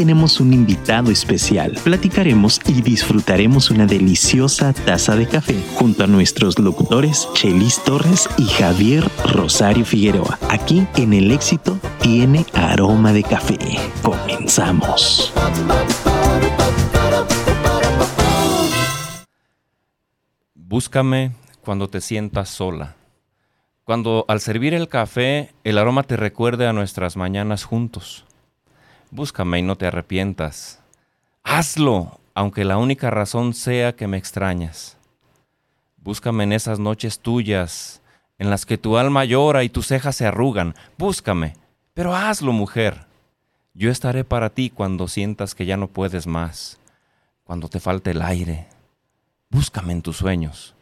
[0.00, 1.76] tenemos un invitado especial.
[1.84, 8.46] Platicaremos y disfrutaremos una deliciosa taza de café junto a nuestros locutores Chelis Torres y
[8.46, 10.38] Javier Rosario Figueroa.
[10.48, 13.58] Aquí en El Éxito tiene aroma de café.
[14.02, 15.34] Comenzamos.
[20.54, 22.96] Búscame cuando te sientas sola.
[23.84, 28.24] Cuando al servir el café el aroma te recuerde a nuestras mañanas juntos.
[29.10, 30.80] Búscame y no te arrepientas.
[31.42, 34.96] Hazlo, aunque la única razón sea que me extrañas.
[35.96, 38.00] Búscame en esas noches tuyas,
[38.38, 40.74] en las que tu alma llora y tus cejas se arrugan.
[40.96, 41.54] Búscame,
[41.92, 43.06] pero hazlo, mujer.
[43.74, 46.78] Yo estaré para ti cuando sientas que ya no puedes más,
[47.44, 48.68] cuando te falte el aire.
[49.50, 50.74] Búscame en tus sueños.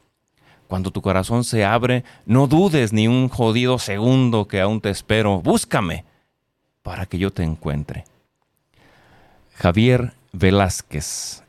[0.69, 5.41] Cuando tu corazón se abre, no dudes ni un jodido segundo que aún te espero.
[5.41, 6.05] Búscame
[6.83, 8.05] para que yo te encuentre.
[9.61, 11.43] Javier Velázquez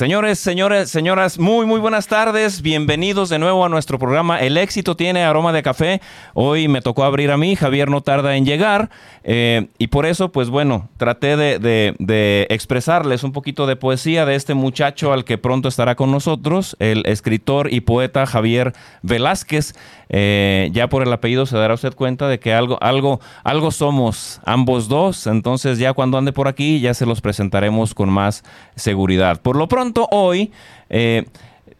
[0.00, 2.62] Señores, señores, señoras, muy, muy buenas tardes.
[2.62, 6.00] Bienvenidos de nuevo a nuestro programa El éxito tiene aroma de café.
[6.32, 8.88] Hoy me tocó abrir a mí, Javier no tarda en llegar.
[9.24, 14.54] Eh, y por eso, pues bueno, traté de, expresarles un poquito de poesía de este
[14.54, 19.74] muchacho al que pronto estará con nosotros, el escritor y poeta Javier Velázquez.
[20.12, 24.40] Eh, ya por el apellido se dará usted cuenta de que algo, algo, algo somos
[24.46, 25.26] ambos dos.
[25.26, 28.44] Entonces ya cuando ande por aquí ya se los presentaremos con más
[28.76, 29.42] seguridad.
[29.42, 30.52] Por lo pronto hoy...
[30.88, 31.24] Eh,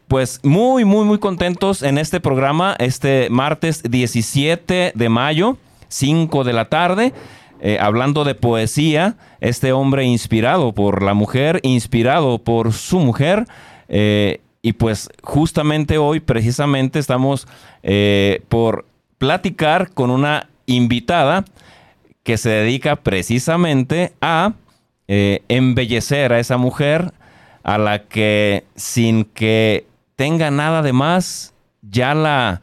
[0.07, 5.55] pues muy, muy, muy contentos en este programa, este martes 17 de mayo,
[5.87, 7.13] 5 de la tarde.
[7.61, 13.45] Eh, hablando de poesía, este hombre inspirado por la mujer, inspirado por su mujer,
[14.61, 17.47] y pues justamente hoy, precisamente, estamos
[17.83, 18.85] eh, por
[19.17, 21.45] platicar con una invitada
[22.23, 24.53] que se dedica precisamente a
[25.07, 27.11] eh, embellecer a esa mujer
[27.63, 32.61] a la que sin que tenga nada de más, ya la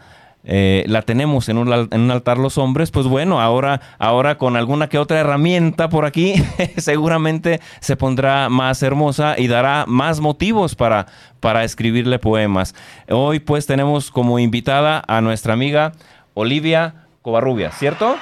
[0.50, 4.96] eh, la tenemos en un, altar los hombres, pues bueno, ahora, ahora con alguna que
[4.96, 6.42] otra herramienta por aquí,
[6.78, 11.04] seguramente se pondrá más hermosa y dará más motivos para,
[11.40, 12.74] para escribirle poemas.
[13.10, 15.92] Hoy pues tenemos como invitada a nuestra amiga
[16.32, 18.16] Olivia Covarrubias, ¿cierto?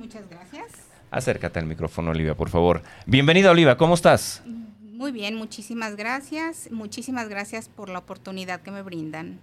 [0.00, 0.64] muchas gracias.
[1.12, 2.82] Acércate al micrófono, Olivia, por favor.
[3.06, 4.42] Bienvenida, Olivia, ¿cómo estás?
[4.96, 6.68] Muy bien, muchísimas gracias.
[6.70, 9.40] Muchísimas gracias por la oportunidad que me brindan.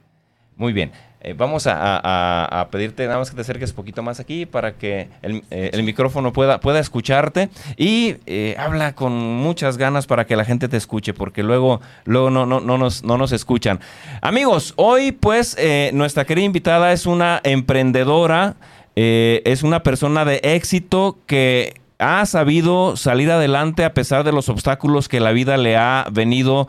[0.55, 0.93] Muy bien.
[1.19, 5.09] Eh, vamos a, pedirte nada más que te acerques un poquito más aquí para que
[5.21, 10.45] el, eh, micrófono pueda, pueda escucharte y eh, habla con muchas ganas para que la
[10.45, 13.81] gente te escuche porque luego, luego no, no, no, nos, no nos escuchan.
[14.21, 15.57] Amigos, hoy pues
[15.91, 18.55] nuestra querida invitada es una emprendedora,
[18.95, 25.07] es una persona de éxito que ha sabido salir adelante a pesar de los obstáculos
[25.07, 26.67] que la vida le ha venido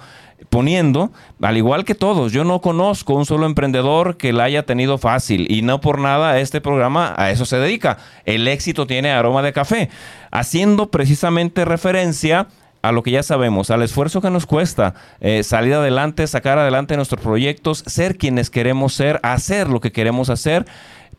[0.50, 4.98] poniendo, al igual que todos, yo no conozco un solo emprendedor que la haya tenido
[4.98, 7.98] fácil y no por nada este programa a eso se dedica.
[8.24, 9.88] El éxito tiene aroma de café,
[10.30, 12.48] haciendo precisamente referencia
[12.82, 16.96] a lo que ya sabemos, al esfuerzo que nos cuesta eh, salir adelante, sacar adelante
[16.96, 20.66] nuestros proyectos, ser quienes queremos ser, hacer lo que queremos hacer,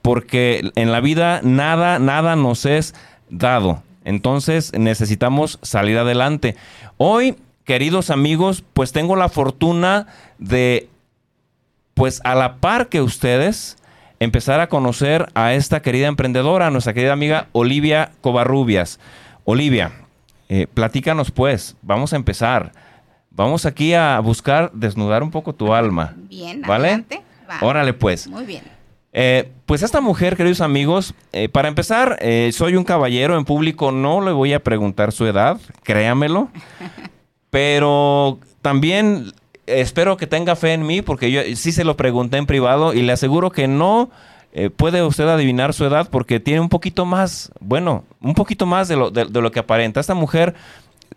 [0.02, 2.94] porque en la vida nada, nada nos es
[3.30, 3.82] dado.
[4.04, 6.56] Entonces necesitamos salir adelante.
[6.98, 10.90] Hoy queridos amigos, pues tengo la fortuna de,
[11.94, 13.78] pues a la par que ustedes,
[14.20, 19.00] empezar a conocer a esta querida emprendedora, nuestra querida amiga Olivia Covarrubias.
[19.46, 19.92] Olivia,
[20.50, 22.72] eh, platícanos pues, vamos a empezar.
[23.32, 26.14] Vamos aquí a buscar desnudar un poco tu alma.
[26.16, 26.90] Bien, ¿vale?
[26.90, 27.24] Adelante.
[27.62, 28.28] Órale pues.
[28.28, 28.64] Muy bien.
[29.14, 32.20] Eh, pues esta mujer, queridos amigos, eh, para empezar,
[32.52, 36.50] soy un caballero en público, no le voy a preguntar su edad, créamelo.
[37.50, 39.32] Pero también
[39.68, 43.02] espero que tenga fe en mí, porque yo sí se lo pregunté en privado y
[43.02, 44.10] le aseguro que no
[44.56, 48.88] eh, puede usted adivinar su edad porque tiene un poquito más, bueno, un poquito más
[48.88, 50.00] de lo, de, lo que aparenta.
[50.00, 50.54] Esta mujer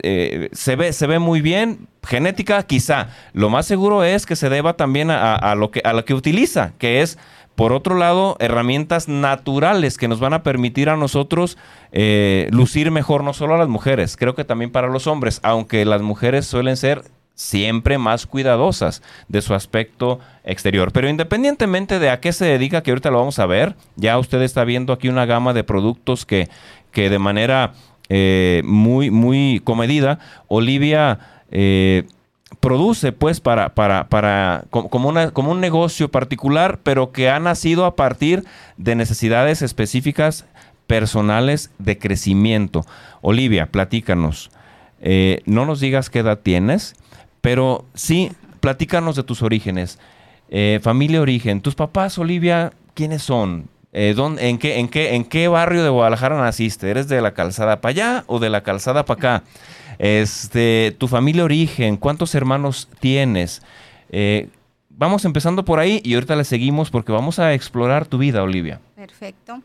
[0.03, 3.09] eh, se, ve, se ve muy bien, genética quizá.
[3.35, 6.73] Lo más seguro es que se deba también a, lo, que, a lo que utiliza,
[6.79, 7.19] que es
[7.57, 11.57] por otro lado, herramientas naturales que nos van a permitir a nosotros
[11.91, 15.85] eh, lucir mejor, no solo a las mujeres, creo que también para los hombres, aunque
[15.87, 17.03] las mujeres suelen ser
[17.35, 20.93] siempre más cuidadosas de su aspecto exterior.
[20.93, 24.43] Pero independientemente de a qué se dedica, que ahorita lo vamos a ver, ya usted
[24.43, 26.49] está viendo aquí una gama de productos que,
[26.93, 27.73] que de manera
[28.09, 30.19] eh, muy, muy comedida,
[30.49, 31.19] Olivia
[31.51, 32.05] eh,
[32.61, 37.85] produce pues para, para, para como, una, como un negocio particular, pero que ha nacido
[37.85, 38.45] a partir
[38.77, 40.47] de necesidades específicas
[40.87, 42.85] personales de crecimiento.
[43.21, 44.51] Olivia, platícanos.
[45.01, 46.95] Eh, no nos digas qué edad tienes,
[47.41, 49.99] pero sí, platícanos de tus orígenes.
[50.49, 51.61] Eh, familia origen.
[51.61, 53.69] ¿Tus papás, Olivia, quiénes son?
[53.93, 56.91] Eh, en, qué, en, qué, ¿En qué barrio de Guadalajara naciste?
[56.91, 59.45] ¿Eres de la calzada para allá o de la calzada para acá?
[59.99, 63.63] Este, tu familia origen, ¿cuántos hermanos tienes?
[64.11, 64.49] Eh,
[64.89, 68.81] vamos empezando por ahí y ahorita le seguimos porque vamos a explorar tu vida, Olivia.
[68.95, 69.63] Perfecto.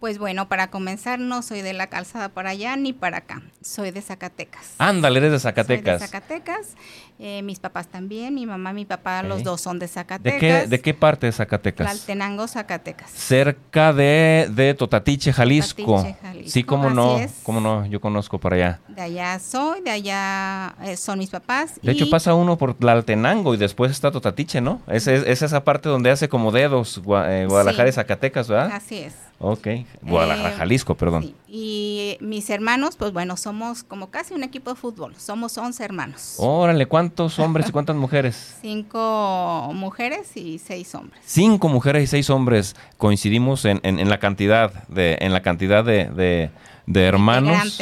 [0.00, 3.42] Pues bueno, para comenzar, no soy de la calzada para allá ni para acá.
[3.60, 4.74] Soy de Zacatecas.
[4.78, 6.00] Ándale, eres de Zacatecas.
[6.00, 6.76] Soy de Zacatecas.
[7.24, 10.40] Eh, mis papás también, mi mamá, mi papá, los dos son de Zacatecas.
[10.40, 11.86] ¿De qué, ¿De qué parte de Zacatecas?
[11.86, 13.12] Tlaltenango, Zacatecas.
[13.12, 15.98] Cerca de, de Totatiche, Jalisco.
[15.98, 16.50] Totatiche, Jalisco.
[16.50, 18.80] Sí, cómo no, cómo no, yo conozco para allá.
[18.88, 21.78] De allá soy, de allá eh, son mis papás.
[21.80, 24.82] De hecho, pasa uno por Tlaltenango y después está Totatiche, ¿no?
[24.88, 28.72] Es, es, esa parte donde hace como dedos eh, Guadalajara y Zacatecas, ¿verdad?
[28.74, 29.14] Así es.
[29.38, 29.66] Ok,
[30.02, 31.34] Guadalajara, Jalisco, perdón.
[31.48, 36.34] Y mis hermanos, pues bueno, somos como casi un equipo de fútbol, somos 11 hermanos.
[36.38, 38.56] Órale, ¿cuántos hombres y cuántas mujeres?
[38.60, 41.20] Cinco mujeres y seis hombres.
[41.24, 46.06] Cinco mujeres y seis hombres, coincidimos en, en, la cantidad de, en la cantidad de,
[46.06, 46.50] de,
[46.86, 47.80] de hermanos.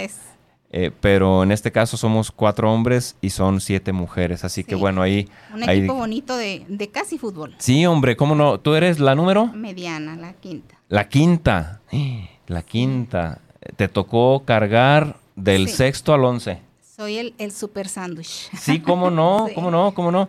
[0.72, 5.02] Eh, pero en este caso somos cuatro hombres y son siete mujeres, así que bueno,
[5.02, 5.28] ahí...
[5.52, 7.56] Un equipo bonito de, de casi fútbol.
[7.58, 8.60] Sí, hombre, ¿cómo no?
[8.60, 9.48] ¿Tú eres la número?
[9.48, 10.76] Mediana, la quinta.
[10.88, 11.80] La quinta,
[12.46, 13.40] la quinta
[13.76, 16.60] te tocó cargar del sexto al once.
[17.00, 18.50] Soy el, el super sándwich.
[18.58, 20.28] Sí, cómo no, cómo no, cómo no.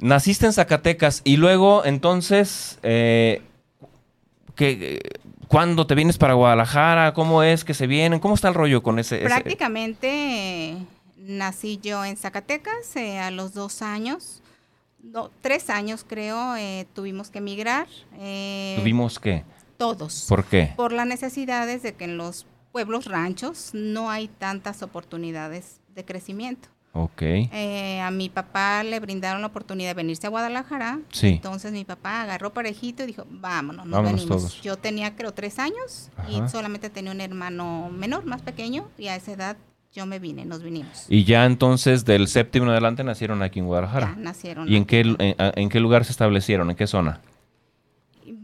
[0.00, 3.40] Naciste en Zacatecas y luego entonces, eh,
[5.46, 7.14] ¿cuándo te vienes para Guadalajara?
[7.14, 8.18] ¿Cómo es que se vienen?
[8.18, 9.18] ¿Cómo está el rollo con ese?
[9.18, 10.74] Prácticamente
[11.18, 14.42] nací yo en Zacatecas eh, a los dos años.
[15.40, 17.86] tres años creo, eh, tuvimos que emigrar.
[18.10, 19.44] ¿Tuvimos que?
[19.76, 20.26] Todos.
[20.28, 20.72] ¿Por qué?
[20.74, 26.68] Por las necesidades de que en los pueblos ranchos no hay tantas oportunidades de crecimiento.
[26.92, 27.22] Ok.
[27.22, 31.00] Eh, a mi papá le brindaron la oportunidad de venirse a Guadalajara.
[31.12, 31.28] Sí.
[31.28, 34.62] Entonces mi papá agarró parejito y dijo, vámonos, nos venimos.
[34.62, 39.16] Yo tenía creo tres años y solamente tenía un hermano menor, más pequeño, y a
[39.16, 39.56] esa edad
[39.92, 41.06] yo me vine, nos vinimos.
[41.08, 44.14] Y ya entonces del séptimo en adelante nacieron aquí en Guadalajara.
[44.14, 44.68] Ya, nacieron.
[44.68, 46.70] ¿Y en qué, en qué lugar se establecieron?
[46.70, 47.20] ¿En qué zona?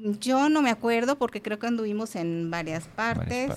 [0.04, 3.52] Yo no me acuerdo porque creo que anduvimos en varias partes.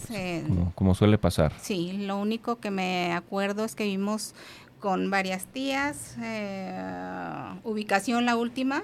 [0.75, 1.51] como, suele pasar.
[1.59, 4.33] Sí, lo único que me acuerdo es que vimos
[4.79, 6.15] con varias tías.
[6.21, 8.81] Eh, ubicación la última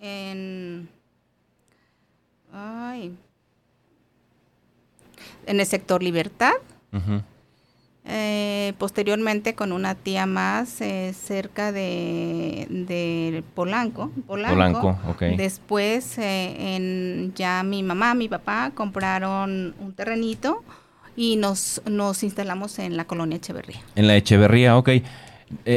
[0.00, 0.88] en...
[2.52, 3.16] Ay,
[5.46, 6.54] en el sector Libertad.
[8.06, 14.98] Eh, posteriormente con una tía más eh, cerca de, de Polanco, Polanco.
[15.38, 20.62] Después eh, en, ya mi mamá, mi papá compraron un terrenito
[21.16, 23.80] y nos, nos instalamos en la colonia Echeverría.
[23.94, 24.90] En la Echeverría, ok.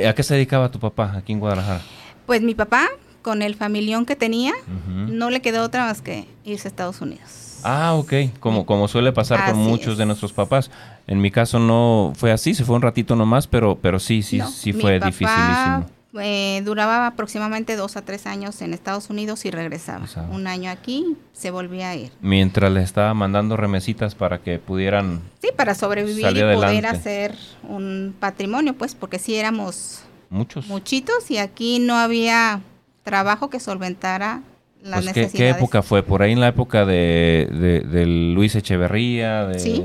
[0.08, 1.82] ¿A qué se dedicaba tu papá aquí en Guadalajara?
[2.26, 2.88] Pues mi papá,
[3.22, 4.54] con el familión que tenía,
[4.86, 7.47] no le quedó otra más que irse a Estados Unidos.
[7.64, 10.72] Ah, ok, como, como suele pasar con muchos de nuestros papás.
[11.08, 14.42] En mi caso no fue así, se fue un ratito nomás, pero, pero sí, sí,
[14.42, 15.86] sí fue dificilísimo.
[16.20, 20.06] Eh, duraba aproximadamente dos a tres años en Estados Unidos y regresaba.
[20.32, 22.12] Un año aquí, se volvía a ir.
[22.22, 25.22] Mientras le estaba mandando remesitas para que pudieran.
[25.42, 27.36] Sí, para sobrevivir y poder hacer
[27.68, 30.02] un patrimonio, pues, porque sí éramos.
[30.30, 30.68] Muchos.
[30.68, 32.62] Muchitos y aquí no había
[33.04, 34.42] trabajo que solventara
[34.84, 36.04] pues ¿qué, época fue?
[36.04, 39.46] Por ahí en la época de, de, Luis Echeverría.
[39.46, 39.84] De, sí,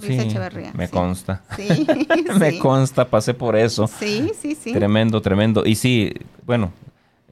[0.00, 0.72] Luis Echeverría.
[0.74, 1.42] Me consta.
[1.56, 1.86] Sí,
[2.38, 3.86] me consta, pasé por eso.
[3.86, 4.72] Sí, sí, sí.
[4.72, 5.64] Tremendo, tremendo.
[5.66, 6.12] Y sí,
[6.46, 6.72] bueno,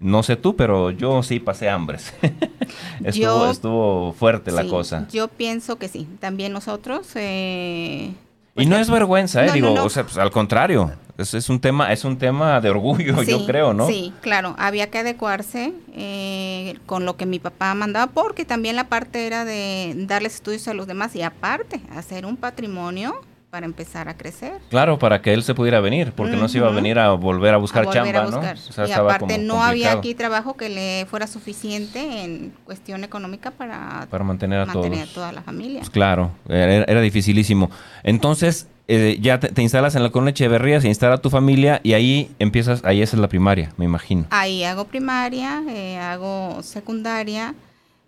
[0.01, 2.15] no sé tú, pero yo sí pasé hambres.
[3.05, 5.07] estuvo, estuvo fuerte la cosa.
[5.11, 6.07] Yo pienso que sí.
[6.21, 7.09] También nosotros.
[7.15, 8.13] Eh,
[8.59, 9.53] y no es vergüenza, ¿eh?
[9.53, 10.93] Digo, o sea, pues, al contrario.
[11.17, 13.89] Es, es, un tema, es un tema de orgullo, yo creo, ¿no?
[13.89, 18.85] Sí, claro, había que adecuarse eh, con lo que mi papá mandaba, porque también la
[18.85, 24.09] parte era de darles estudios a los demás y aparte hacer un patrimonio para empezar
[24.09, 24.61] a crecer.
[24.69, 27.55] Claro, para que él se pudiera venir, porque no se iba a venir a volver
[27.55, 28.87] a buscar chamba, ¿no?
[28.87, 34.25] y aparte no había aquí trabajo que le fuera suficiente en cuestión económica para, para
[34.25, 35.81] mantener a, toda la familia.
[35.81, 37.71] Pues claro, era, era dificilísimo.
[38.03, 42.31] Entonces, eh, ya te, instalas en la colonia Echeverría, se instala tu familia y ahí
[42.39, 44.27] empiezas, ahí esa es la primaria, me imagino.
[44.31, 47.55] Ahí hago primaria, eh, hago secundaria,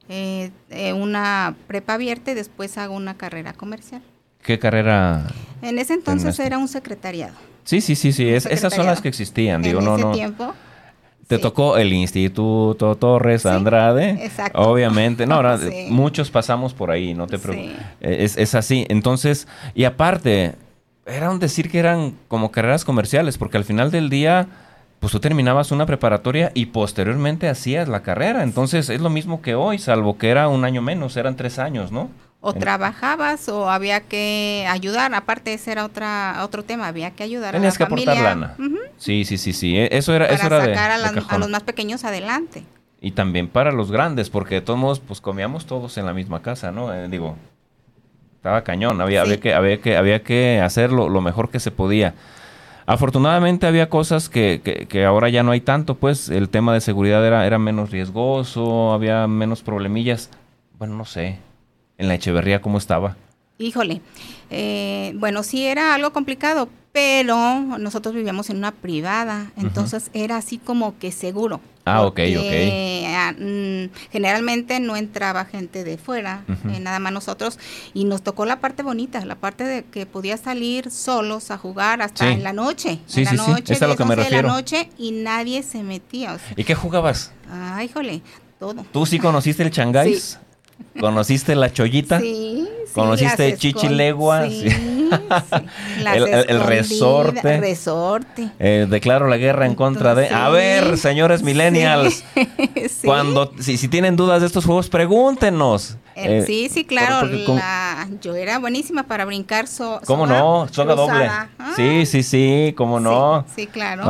[0.08, 0.50] eh,
[0.94, 4.02] una prepa abierta y después hago una carrera comercial.
[4.42, 5.26] ¿Qué carrera?
[5.62, 7.34] En ese entonces era un secretariado.
[7.64, 10.12] Sí, sí, sí, sí, esas son las que existían, digo, en no, ese no.
[10.12, 10.54] tiempo
[11.26, 14.24] Te tocó el Instituto Torres Andrade.
[14.24, 14.60] Exacto.
[14.60, 15.26] Obviamente.
[15.26, 15.42] No,
[15.88, 17.76] muchos pasamos por ahí, no te preocupes.
[18.00, 18.86] Es, es así.
[18.88, 20.54] Entonces, y aparte,
[21.06, 24.48] era un decir que eran como carreras comerciales, porque al final del día
[25.00, 28.42] pues tú terminabas una preparatoria y posteriormente hacías la carrera.
[28.42, 31.90] Entonces es lo mismo que hoy, salvo que era un año menos, eran tres años,
[31.90, 32.10] ¿no?
[32.42, 37.52] O trabajabas o había que ayudar, aparte ese era otra otro tema, había que ayudar
[37.52, 38.56] Tenías a la que aportar lana.
[38.96, 42.64] Sí, sí, sí, sí, e, eso era, eso era sacar a, los más pequeños adelante.
[43.02, 46.40] Y también para los grandes, porque de todos modos, pues comíamos todos en la misma
[46.40, 46.94] casa, ¿no?
[46.94, 47.36] Eh, digo,
[48.36, 52.14] estaba cañón, había, había, que, había, que, había que hacerlo lo mejor que se podía.
[52.86, 57.24] Afortunadamente había cosas que, que, ahora ya no hay tanto, pues el tema de seguridad
[57.24, 60.30] era, era menos riesgoso, había menos problemillas.
[60.78, 61.38] Bueno, no sé,
[62.00, 63.16] en la Echeverría cómo estaba.
[63.58, 64.00] Híjole,
[64.50, 67.36] eh, bueno, sí era algo complicado, pero
[67.78, 71.60] nosotros vivíamos en una privada, entonces era así como que seguro.
[71.84, 72.54] Ah, ok, ok.
[73.06, 77.58] Ah, mm, generalmente no entraba gente de fuera, eh, nada más nosotros,
[77.92, 82.00] y nos tocó la parte bonita, la parte de que podía salir solos a jugar
[82.00, 83.00] hasta en la noche.
[83.06, 84.48] Sí, en la sí, noche, sí, es a lo que me refiero.
[84.48, 86.38] la noche y nadie se metía.
[86.56, 87.32] ¿Y qué jugabas?
[87.50, 88.22] Ah, híjole,
[88.58, 88.86] todo.
[88.90, 90.38] ¿Tú sí conociste el changáis?
[90.98, 92.20] ¿Conociste la chollita?
[92.20, 94.48] Sí, ¿Conociste Chichilegua?
[94.48, 94.66] Sí,
[96.48, 97.58] el, resorte.
[97.58, 98.50] resorte.
[98.58, 100.28] Eh, declaro la guerra en contra de...
[100.28, 102.24] A ver, señores millennials,
[103.04, 105.96] cuando si, si tienen dudas de estos juegos, pregúntenos.
[106.14, 107.28] Eh, sí, sí, claro.
[108.20, 109.66] yo era buenísima para brincar.
[109.66, 110.68] So, ¿Cómo no?
[110.70, 111.26] Soga doble.
[111.26, 111.48] Ah.
[111.76, 113.44] sí, sí, sí, ¿cómo no?
[113.54, 114.04] Sí, claro.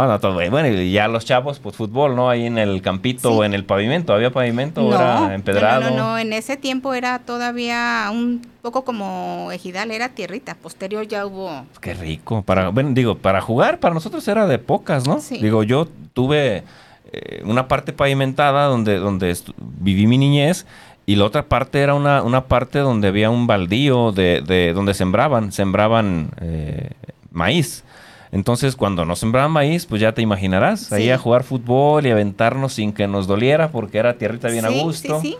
[0.50, 2.30] bueno, y ya los chavos, pues fútbol, ¿no?
[2.30, 4.12] Ahí en el campito o en el pavimento.
[4.14, 5.82] ¿Había pavimento o era empedrado?
[5.82, 10.54] No, no, no, en ese tiempo era todavía un poco como ejidal, era tierrita.
[10.54, 11.64] Posterior ya hubo.
[11.80, 12.42] Qué rico.
[12.42, 15.20] Para, bueno, digo, para jugar, para nosotros era de pocas, ¿no?
[15.20, 15.38] Sí.
[15.38, 16.64] Digo, yo tuve
[17.12, 19.36] eh, una parte pavimentada donde, donde
[19.80, 20.66] viví mi niñez
[21.10, 24.94] y la otra parte era una, una parte donde había un baldío de, de donde
[24.94, 26.90] sembraban, sembraban eh,
[27.32, 27.82] maíz.
[28.30, 32.74] Entonces, cuando no sembraban maíz, pues ya te imaginarás, ahí a jugar fútbol y aventarnos
[32.74, 35.20] sin que nos doliera porque era tierrita bien a gusto.
[35.20, 35.36] Sí, sí.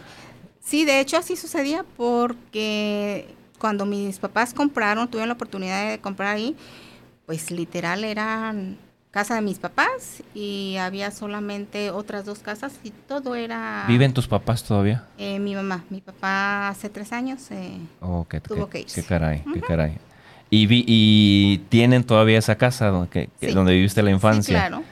[0.61, 3.29] sí, de hecho así sucedía porque
[3.61, 6.57] cuando mis papás compraron, tuvieron la oportunidad de comprar ahí,
[7.27, 8.77] pues literal eran
[9.11, 13.85] casa de mis papás y había solamente otras dos casas y todo era...
[13.88, 15.05] ¿Viven tus papás todavía?
[15.19, 19.00] Eh, mi mamá, mi papá hace tres años eh, oh, qué, tuvo que irse.
[19.00, 19.99] Qué caray, qué caray.
[20.49, 24.61] ¿Y, ¿Y tienen todavía esa casa donde, donde viviste la infancia?
[24.61, 24.83] Sí, claro.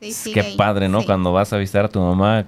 [0.00, 1.04] Sí, qué padre, ¿no?
[1.04, 2.44] Cuando vas a visitar a tu mamá,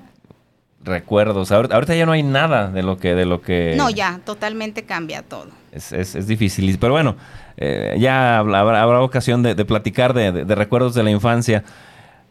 [0.85, 1.50] recuerdos.
[1.50, 3.14] Ahorita, ya no hay nada de lo que...
[3.14, 3.75] De lo que...
[3.76, 5.49] No, ya, totalmente cambia todo.
[5.73, 7.16] Es, es, es difícil, pero bueno,
[7.60, 11.64] eh, ya habrá, ocasión de, platicar de, recuerdos de la infancia.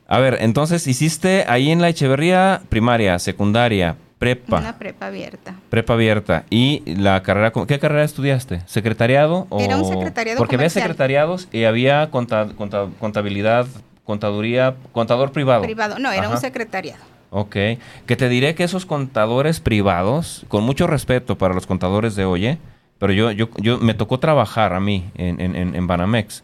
[0.08, 4.60] A ver, entonces hiciste ahí en la Echeverría primaria, secundaria, prepa.
[4.60, 5.56] Una prepa abierta.
[5.70, 6.46] Prepa abierta.
[6.50, 8.62] ¿Y la carrera, qué carrera estudiaste?
[8.68, 9.48] ¿Secretariado?
[9.50, 9.60] O...
[9.60, 13.68] Era un secretariado Porque había secretariados y había contabilidad,
[14.06, 15.64] contaduría, contador privado.
[15.64, 17.04] Privado, no, era un secretariado.
[17.30, 17.58] Ok,
[18.06, 22.58] que te diré que esos contadores privados, con mucho respeto para los contadores de hoy.
[23.00, 26.44] Pero yo, yo, yo me tocó trabajar a mí en, en, en Banamex.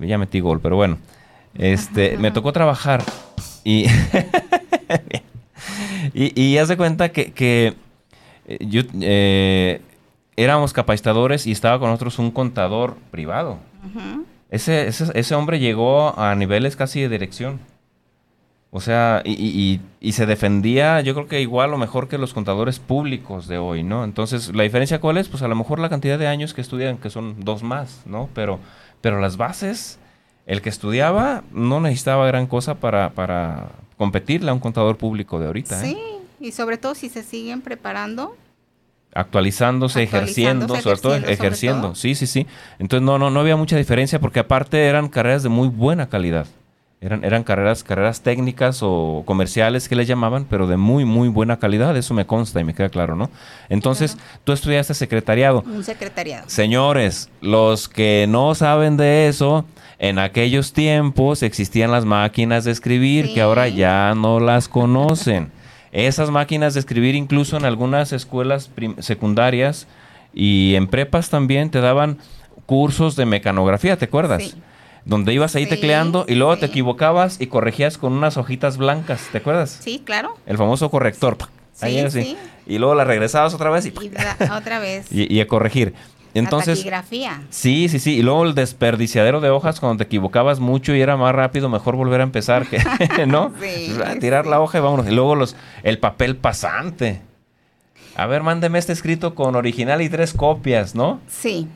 [0.00, 0.98] Ya metí gol, pero bueno.
[1.54, 3.02] Este, me tocó trabajar
[3.64, 3.86] y,
[6.14, 7.74] y, y haz de cuenta que, que
[8.46, 9.80] eh, yo eh,
[10.36, 13.58] éramos capacitadores y estaba con nosotros un contador privado.
[14.50, 17.60] ese, ese, ese hombre llegó a niveles casi de dirección.
[18.72, 22.78] O sea, y, y, se defendía, yo creo que igual o mejor que los contadores
[22.78, 24.04] públicos de hoy, ¿no?
[24.04, 25.28] Entonces, ¿la diferencia cuál es?
[25.28, 28.28] Pues a lo mejor la cantidad de años que estudian, que son dos más, ¿no?
[28.32, 28.60] Pero,
[29.00, 29.98] pero las bases,
[30.46, 35.46] el que estudiaba no necesitaba gran cosa para, para competirle a un contador público de
[35.46, 35.84] ahorita.
[35.84, 35.88] ¿eh?
[35.88, 35.98] Sí,
[36.38, 38.36] y sobre todo si se siguen preparando.
[39.12, 41.96] Actualizándose, ejerciendo, sobre todo ejerciendo.
[41.96, 42.46] Sí, sí, sí.
[42.78, 46.46] Entonces no, no, no había mucha diferencia porque aparte eran carreras de muy buena calidad.
[47.02, 51.58] Eran, eran carreras, carreras técnicas o comerciales que les llamaban, pero de muy, muy buena
[51.58, 53.30] calidad, eso me consta y me queda claro, ¿no?
[53.70, 55.64] Entonces, tú estudiaste secretariado.
[55.66, 56.46] Un secretariado.
[56.50, 59.64] Señores, los que no saben de eso,
[59.98, 65.50] en aquellos tiempos existían las máquinas de escribir que ahora ya no las conocen.
[65.92, 69.86] Esas máquinas de escribir incluso en algunas escuelas secundarias
[70.34, 72.18] y en prepas también te daban
[72.66, 74.42] cursos de mecanografía, ¿te acuerdas?
[74.42, 74.54] Sí
[75.04, 79.38] donde ibas ahí tecleando y luego te equivocabas y corregías con unas hojitas blancas, ¿te
[79.38, 79.78] acuerdas?
[79.82, 80.36] Sí, claro.
[80.46, 81.36] El famoso corrector.
[81.72, 83.92] Sí, Y luego la regresabas otra vez y,
[84.50, 85.06] otra vez.
[85.10, 85.94] Y, a corregir.
[86.34, 86.86] Entonces,
[87.48, 88.18] Sí, sí, sí.
[88.18, 91.96] Y luego el desperdiciadero de hojas cuando te equivocabas mucho y era más rápido, mejor
[91.96, 92.78] volver a empezar, que,
[93.26, 93.52] ¿no?
[93.60, 95.06] Sí, tirar la hoja y vámonos.
[95.08, 97.22] Y luego los, el papel pasante.
[98.14, 101.20] A ver, mándeme este escrito con original y tres copias, ¿no?
[101.26, 101.68] Sí.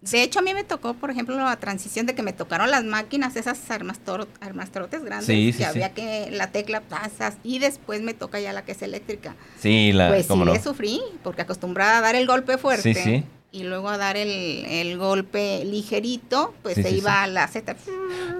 [0.00, 2.84] De hecho, a mí me tocó, por ejemplo, la transición de que me tocaron las
[2.84, 8.14] máquinas, esas armastrotes grandes, sí, sí, que había que la tecla pasas y después me
[8.14, 9.36] toca ya la que es eléctrica.
[9.58, 12.94] Sí, la Pues sí, le sufrí, porque acostumbrada a dar el golpe fuerte.
[12.94, 17.74] Sí, sí y luego a dar el, golpe ligerito, pues se iba a la Z.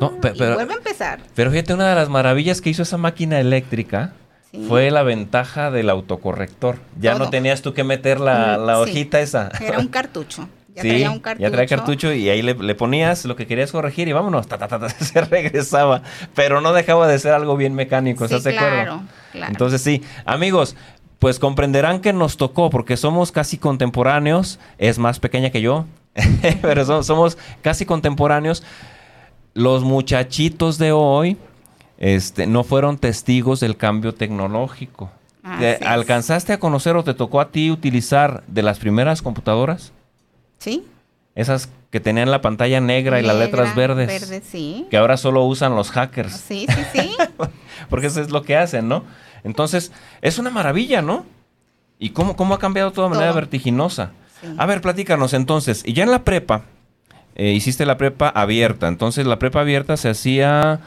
[0.01, 1.21] No, pero, y vuelve a empezar.
[1.35, 4.13] Pero fíjate, una de las maravillas que hizo esa máquina eléctrica
[4.69, 6.79] fue la ventaja del autocorrector.
[7.01, 9.51] Ya no tenías tú que meter la, mm, hojita esa.
[9.61, 10.49] Era un cartucho.
[10.75, 11.43] Ya traía un cartucho.
[11.43, 14.47] Ya traía cartucho y ahí le, ponías lo que querías corregir y vámonos,
[15.01, 16.03] se regresaba.
[16.35, 19.03] Pero no dejaba de ser algo bien mecánico, ¿estás de acuerdo?
[19.33, 19.53] Claro.
[19.53, 20.77] Entonces sí, amigos,
[21.19, 25.87] pues comprenderán que nos tocó porque somos casi contemporáneos, es más pequeña que yo,
[26.63, 28.63] pero somos, casi contemporáneos.
[29.53, 31.37] Los muchachitos de hoy
[31.99, 35.11] este, no fueron testigos del cambio tecnológico.
[35.85, 39.93] ¿Alcanzaste a conocer o te tocó a ti utilizar de las primeras computadoras?
[40.61, 40.85] Sí.
[41.35, 44.07] Esas que tenían la pantalla negra, y las letras verdes.
[44.07, 44.87] Verde, sí.
[44.91, 46.33] Que ahora solo usan los hackers.
[46.33, 47.17] Sí, sí, sí.
[47.89, 49.05] Porque eso es lo que hacen, ¿no?
[49.43, 49.91] Entonces,
[50.23, 51.25] es una maravilla, ¿no?
[51.99, 54.13] ¿Y cómo, cómo ha cambiado todo de manera vertiginosa?
[54.57, 55.83] A ver, platícanos entonces.
[55.85, 56.63] Y ya en la prepa,
[57.35, 58.89] eh, hiciste la prepa abierta.
[58.89, 60.81] Entonces, la prepa abierta se hacía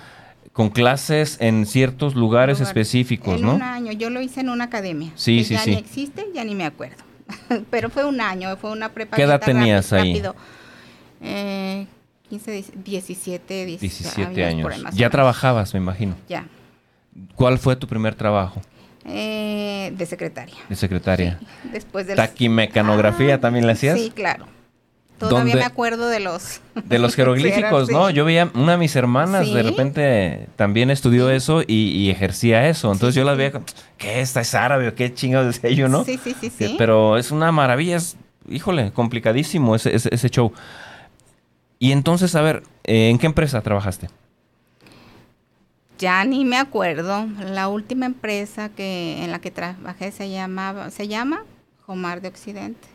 [0.54, 3.56] con clases en ciertos lugares específicos, en ¿no?
[3.56, 3.92] Un año.
[3.92, 5.12] Yo lo hice en una academia.
[5.16, 7.04] Sí, sí, ya ni existe, ya ni me acuerdo.
[7.70, 9.16] Pero fue un año, fue una prepa.
[9.16, 10.22] ¿Qué edad tenías ahí?
[11.22, 11.88] Eh,
[12.30, 14.72] 15, 17, 17 años.
[14.94, 16.16] ya trabajabas, me imagino.
[16.28, 16.46] Ya.
[17.36, 18.62] ¿Cuál fue tu primer trabajo?
[19.06, 20.56] Eh, de secretaria.
[20.70, 21.40] De secretaria.
[21.72, 24.00] después de Taquimecanografía también la hacías.
[24.00, 24.48] Sí, claro.
[25.30, 26.62] Todavía me acuerdo de los...
[26.76, 28.10] De los jeroglíficos, ¿no?
[28.10, 32.92] Yo veía, una de mis hermanas de repente también estudió eso y, ejercía eso.
[32.92, 33.52] Entonces yo las veía,
[33.98, 34.22] ¿qué?
[34.22, 36.04] ¿Esta es árabe qué chingados decía yo, no?
[36.04, 36.76] Sí, sí, sí, sí.
[36.78, 38.16] Pero es una maravilla, es,
[38.50, 40.54] híjole, complicadísimo ese, ese, show.
[41.80, 44.10] Y entonces, a ver, eh, ¿en qué empresa trabajaste?
[46.00, 47.28] Ya ni me acuerdo.
[47.46, 51.44] La última empresa que en la que trabajé se llamaba, se llama
[51.86, 52.93] Jomar de Occidente.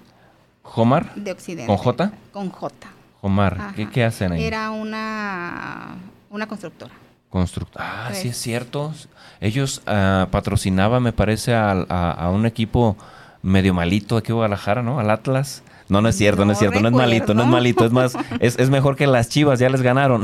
[0.62, 1.14] ¿Jomar?
[1.14, 1.66] De Occidente.
[1.66, 2.12] ¿Con J?
[2.33, 2.88] Con J.
[3.21, 3.75] Jomar.
[3.92, 4.44] ¿Qué, hacen ahí?
[4.44, 5.97] Era una,
[6.31, 6.92] una constructora.
[7.31, 8.09] Constructora.
[8.09, 8.92] Ah, sí es cierto.
[9.40, 12.97] Ellos uh, patrocinaban, me parece, a, a, un equipo
[13.42, 14.99] medio malito aquí Guadalajara, ¿no?
[14.99, 15.62] Al Atlas.
[15.88, 18.14] No, no es cierto, no, es cierto, no es malito, no es malito, es más,
[18.40, 20.23] es, es mejor que las chivas, ya les ganaron.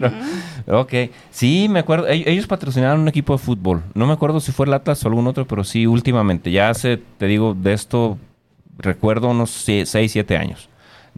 [0.68, 0.92] ok,
[1.30, 4.74] sí, me acuerdo, ellos patrocinaron un equipo de fútbol, no me acuerdo si fue el
[4.74, 8.16] Atlas o algún otro, pero sí, últimamente, ya hace, te digo, de esto
[8.78, 10.68] recuerdo unos 6, 7 años.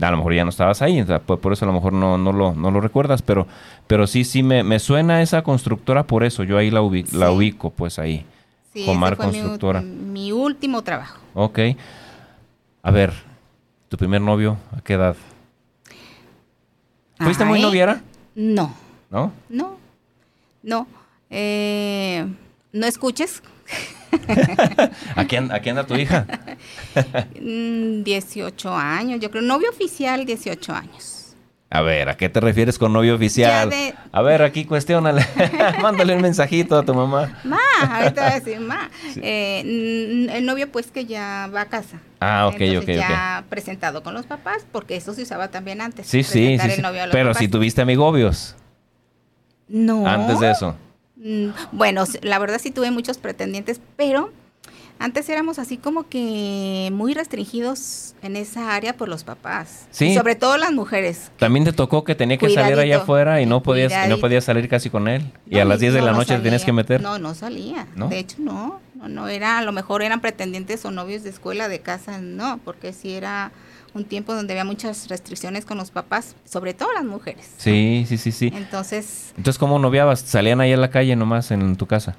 [0.00, 2.54] A lo mejor ya no estabas ahí, por eso a lo mejor no, no, lo,
[2.54, 3.48] no lo recuerdas, pero,
[3.88, 6.80] pero sí, sí, me, me suena esa constructora por eso, yo ahí la,
[7.12, 8.24] la ubico, pues ahí.
[8.72, 9.80] Sí, Comar Constructora.
[9.80, 11.18] Mi, mi último trabajo.
[11.34, 11.58] Ok.
[12.82, 13.12] A ver,
[13.88, 15.16] ¿Tu primer novio a qué edad?
[17.18, 18.02] ¿Fuiste muy noviera?
[18.34, 18.74] No.
[19.10, 19.32] ¿No?
[19.48, 19.78] No.
[20.62, 20.86] No.
[21.30, 22.26] Eh,
[22.72, 23.42] no escuches.
[25.16, 26.26] ¿A, quién, ¿A quién anda tu hija?
[27.40, 29.42] 18 mm, años, yo creo.
[29.42, 31.18] Novio oficial, 18 años.
[31.70, 33.70] A ver, ¿a qué te refieres con novio oficial?
[34.10, 35.26] A ver, aquí cuestionale.
[35.82, 37.38] Mándale un mensajito a tu mamá.
[37.44, 37.58] Ma,
[37.90, 38.90] ahorita voy a decir, ma.
[39.16, 42.00] Eh, el novio, pues, que ya va a casa.
[42.20, 46.06] Ah, ok, Entonces, ok, ya presentado con los papás, porque eso se usaba también antes.
[46.06, 46.82] Sí, sí, sí.
[47.12, 48.56] Pero si tuviste amigobios.
[49.68, 50.06] No.
[50.06, 50.74] Antes de eso.
[51.18, 54.32] Mm, bueno, la verdad sí tuve muchos pretendientes, pero
[55.00, 59.86] antes éramos así como que muy restringidos en esa área por los papás.
[59.90, 60.14] Sí.
[60.14, 61.30] sobre todo las mujeres.
[61.38, 64.44] También te tocó que tenía que salir allá afuera y no podías y no podías
[64.44, 65.32] salir casi con él.
[65.48, 67.00] y a las 10 de la noche te tenías que meter.
[67.00, 67.86] No, no salía.
[67.94, 68.80] De hecho, no.
[68.94, 72.58] No, no era, a lo mejor eran pretendientes o novios de escuela, de casa, no,
[72.64, 73.52] porque sí era
[73.98, 77.46] un tiempo donde había muchas restricciones con los papás, sobre todo las mujeres.
[77.58, 78.52] Sí, sí, sí, sí.
[78.54, 79.32] Entonces...
[79.36, 80.20] Entonces, ¿cómo noviabas?
[80.20, 82.16] ¿Salían ahí a la calle nomás en tu casa?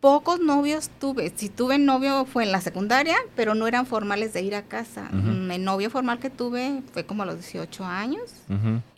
[0.00, 1.32] pocos novios tuve.
[1.34, 5.10] Si tuve novio fue en la secundaria, pero no eran formales de ir a casa.
[5.12, 8.22] El novio formal que tuve fue como a los 18 años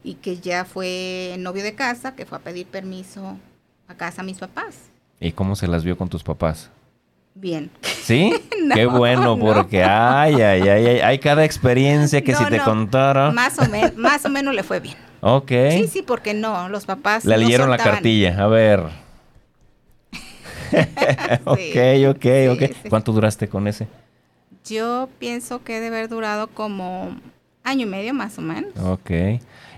[0.05, 3.39] y que ya fue novio de casa, que fue a pedir permiso
[3.89, 4.91] a casa a mis papás.
[5.21, 6.71] ¿Y cómo se las vio con tus papás?
[7.35, 7.71] Bien.
[8.11, 8.33] ¿Sí?
[8.75, 13.31] Qué bueno, porque ay, ay, ay, hay cada experiencia que si te contara.
[13.31, 13.63] Más o,
[13.97, 14.97] más o menos le fue bien.
[15.21, 15.53] Ok.
[15.71, 17.25] Sí, sí, porque no, los papás.
[17.25, 18.81] Le leyeron la cartilla, a ver.
[21.45, 21.59] ok,
[22.09, 22.89] ok, ok.
[22.89, 23.87] ¿Cuánto duraste con ese?
[24.65, 27.17] Yo pienso que debe haber durado como
[27.63, 28.73] año y medio más o menos.
[28.83, 29.11] Ok.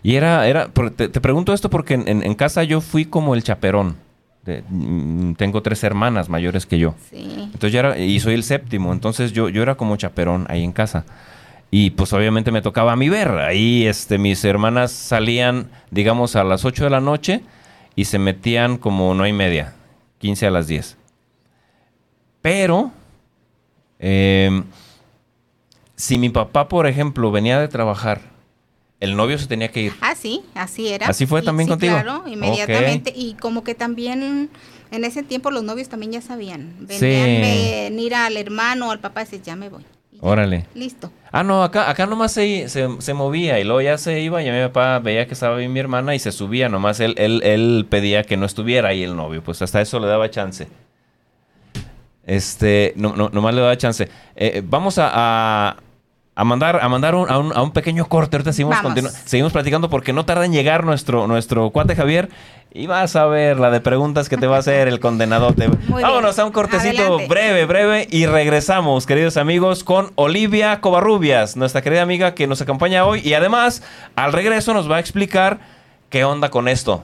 [0.02, 3.96] Y era, era te, pregunto esto porque en, casa yo fui como el chaperón.
[4.44, 6.94] Mm, tengo tres hermanas mayores que yo.
[7.10, 7.24] Sí.
[7.44, 10.72] Entonces yo era, y soy el séptimo, entonces yo, yo era como chaperón ahí en
[10.72, 11.04] casa.
[11.70, 13.28] Y pues obviamente me tocaba a mí ver.
[13.30, 17.42] Ahí este, mis hermanas salían, digamos, a las 8 de la noche
[17.94, 19.74] y se metían como no hay media,
[20.18, 20.96] 15 a las 10.
[22.42, 22.90] Pero,
[24.00, 24.64] em,
[25.96, 28.31] si mi papá, por ejemplo, venía de trabajar
[29.02, 29.92] el novio se tenía que ir.
[30.00, 31.08] Ah, sí, así era.
[31.08, 31.92] ¿Así fue también contigo?
[31.92, 33.12] Claro, inmediatamente.
[33.14, 34.48] Y como que también
[34.92, 36.76] en ese tiempo los novios también ya sabían.
[36.78, 39.84] Venían venir al hermano o al papá y decir, ya me voy.
[40.20, 40.66] Órale.
[40.76, 41.10] Listo.
[41.32, 44.60] Ah, no, acá, acá nomás se, se, movía y luego ya se iba y mi
[44.68, 46.68] papá veía que estaba bien mi hermana y se subía.
[46.68, 49.42] Nomás él, él, él pedía que no estuviera ahí el novio.
[49.42, 50.68] Pues hasta eso le daba chance.
[52.24, 54.08] Este, no, no, nomás le daba chance.
[54.36, 55.76] Eh, vamos a a
[56.36, 58.36] mandar, a, mandar un, a, un, pequeño corte.
[58.36, 58.78] Ahorita seguimos,
[59.26, 62.30] seguimos platicando porque no tarda en llegar nuestro, nuestro cuate Javier.
[62.74, 65.68] Y vas a ver la de preguntas que te va a hacer el condenadote.
[65.88, 68.08] Vámonos a un cortecito breve, breve.
[68.10, 73.20] Y regresamos, queridos amigos, con Olivia Covarrubias, nuestra querida amiga que nos acompaña hoy.
[73.22, 73.82] Y además,
[74.16, 75.60] al regreso nos va a explicar
[76.08, 77.02] qué onda con esto.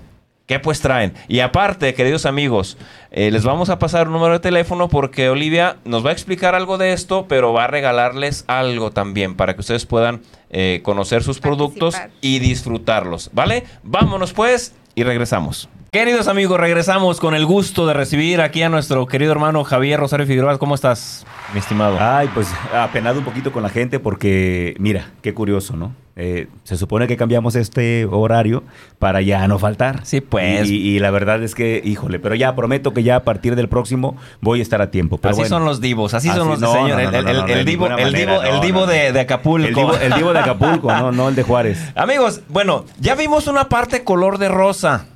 [0.48, 1.12] ¿Qué pues traen?
[1.28, 2.78] Y aparte, queridos amigos,
[3.10, 6.54] eh, les vamos a pasar un número de teléfono porque Olivia nos va a explicar
[6.54, 11.22] algo de esto, pero va a regalarles algo también para que ustedes puedan eh, conocer
[11.22, 13.28] sus productos y disfrutarlos.
[13.34, 13.64] ¿Vale?
[13.82, 15.68] Vámonos pues y regresamos.
[15.90, 20.26] Queridos amigos, regresamos con el gusto de recibir aquí a nuestro querido hermano Javier Rosario
[20.26, 20.58] Figueroa.
[20.58, 21.24] ¿Cómo estás,
[21.54, 21.96] mi estimado?
[21.98, 25.94] Ay, pues apenado un poquito con la gente porque, mira, qué curioso, ¿no?
[26.14, 28.64] Eh, se supone que cambiamos este horario
[28.98, 30.04] para ya no faltar.
[30.04, 30.68] Sí, pues.
[30.68, 34.14] Y, la verdad es que, híjole, pero ya prometo que ya a partir del próximo
[34.42, 35.18] voy a estar a tiempo.
[35.22, 37.08] así son los divos, así, son los señores.
[37.14, 39.96] El divo, el divo, el divo de, de, Acapulco.
[39.96, 41.92] El divo, de Acapulco, no, no el de Juárez.
[41.94, 45.06] Amigos, bueno, ya vimos una parte color de rosa.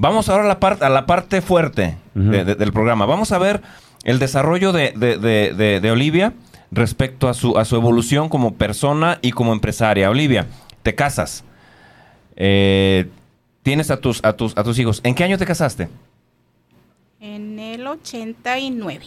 [0.00, 3.04] Vamos ahora a la, parte a la parte fuerte del programa.
[3.04, 3.62] Vamos a ver
[4.04, 6.34] el desarrollo de, Olivia
[6.70, 10.08] respecto a su, a su evolución como persona y como empresaria.
[10.08, 10.46] Olivia,
[10.84, 11.42] te casas.
[12.36, 13.08] Eh,
[13.64, 15.00] tienes a tus, a, tus, a tus hijos.
[15.02, 15.88] ¿En qué año te casaste?
[17.18, 19.04] En el 89.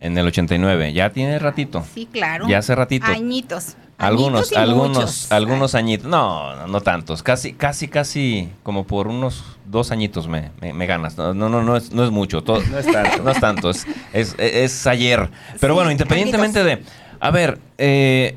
[0.00, 1.84] En el 89, ya tiene ratito.
[1.94, 2.48] Sí, claro.
[2.48, 3.06] Ya hace ratito.
[3.06, 3.76] Añitos.
[3.98, 6.08] Algunos, algunos, algunos añitos.
[6.08, 7.24] No, no, tantos.
[7.24, 11.16] Casi, casi, casi como por unos dos añitos me, me, ganas.
[11.18, 12.44] No, no, no, es, no es mucho.
[12.44, 13.22] Todo, no es tanto.
[13.24, 13.70] no es tanto.
[14.12, 15.28] Es, ayer.
[15.60, 16.80] Pero bueno, independientemente de.
[17.18, 18.36] A ver, eh,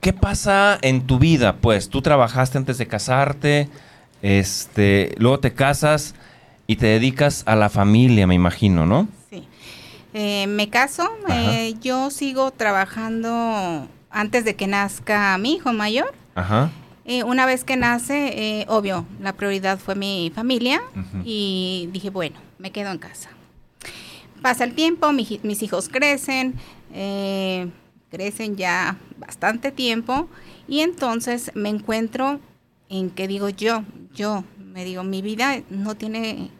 [0.00, 1.54] ¿qué pasa en tu vida?
[1.60, 3.68] Pues tú trabajaste antes de casarte,
[4.20, 6.16] este, luego te casas
[6.66, 9.06] y te dedicas a la familia, me imagino, ¿no?
[9.30, 9.46] Sí.
[10.12, 16.14] Eh, me caso, eh, yo sigo trabajando antes de que nazca mi hijo mayor.
[16.34, 16.70] Ajá.
[17.04, 20.80] Eh, una vez que nace, eh, obvio, la prioridad fue mi familia
[21.22, 23.28] y dije, bueno, me quedo en casa.
[24.40, 26.54] Pasa el tiempo, mis hijos crecen,
[26.94, 27.68] eh,
[28.10, 30.28] crecen ya bastante tiempo
[30.66, 32.40] y entonces me encuentro
[32.88, 33.82] en que digo yo,
[34.14, 36.50] yo, me digo, mi vida no tiene,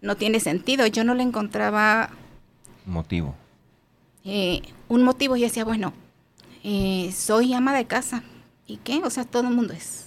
[0.00, 2.10] no tiene sentido, yo no le encontraba
[2.86, 3.34] motivo.
[4.24, 5.92] Eh, un motivo y decía, bueno,
[6.62, 8.22] eh, soy ama de casa.
[8.66, 9.00] ¿Y qué?
[9.02, 10.06] O sea, todo el mundo es.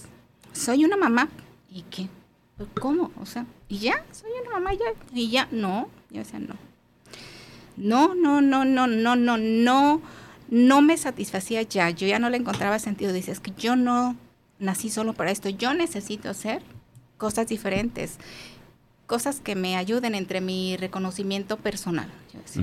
[0.52, 1.28] Soy una mamá.
[1.70, 2.08] ¿Y qué?
[2.56, 3.10] Pues, ¿Cómo?
[3.20, 4.04] O sea, ¿y ya?
[4.12, 4.86] Soy una mamá ya.
[5.12, 5.48] ¿Y ya?
[5.50, 5.88] No.
[6.10, 6.54] Yo decía, no.
[7.76, 10.00] No, no, no, no, no, no, no.
[10.48, 11.90] No me satisfacía ya.
[11.90, 13.12] Yo ya no le encontraba sentido.
[13.12, 14.16] Dices que yo no
[14.58, 15.48] nací solo para esto.
[15.48, 16.62] Yo necesito hacer
[17.18, 18.18] cosas diferentes.
[19.06, 22.10] Cosas que me ayuden entre mi reconocimiento personal.
[22.32, 22.62] Yo decía.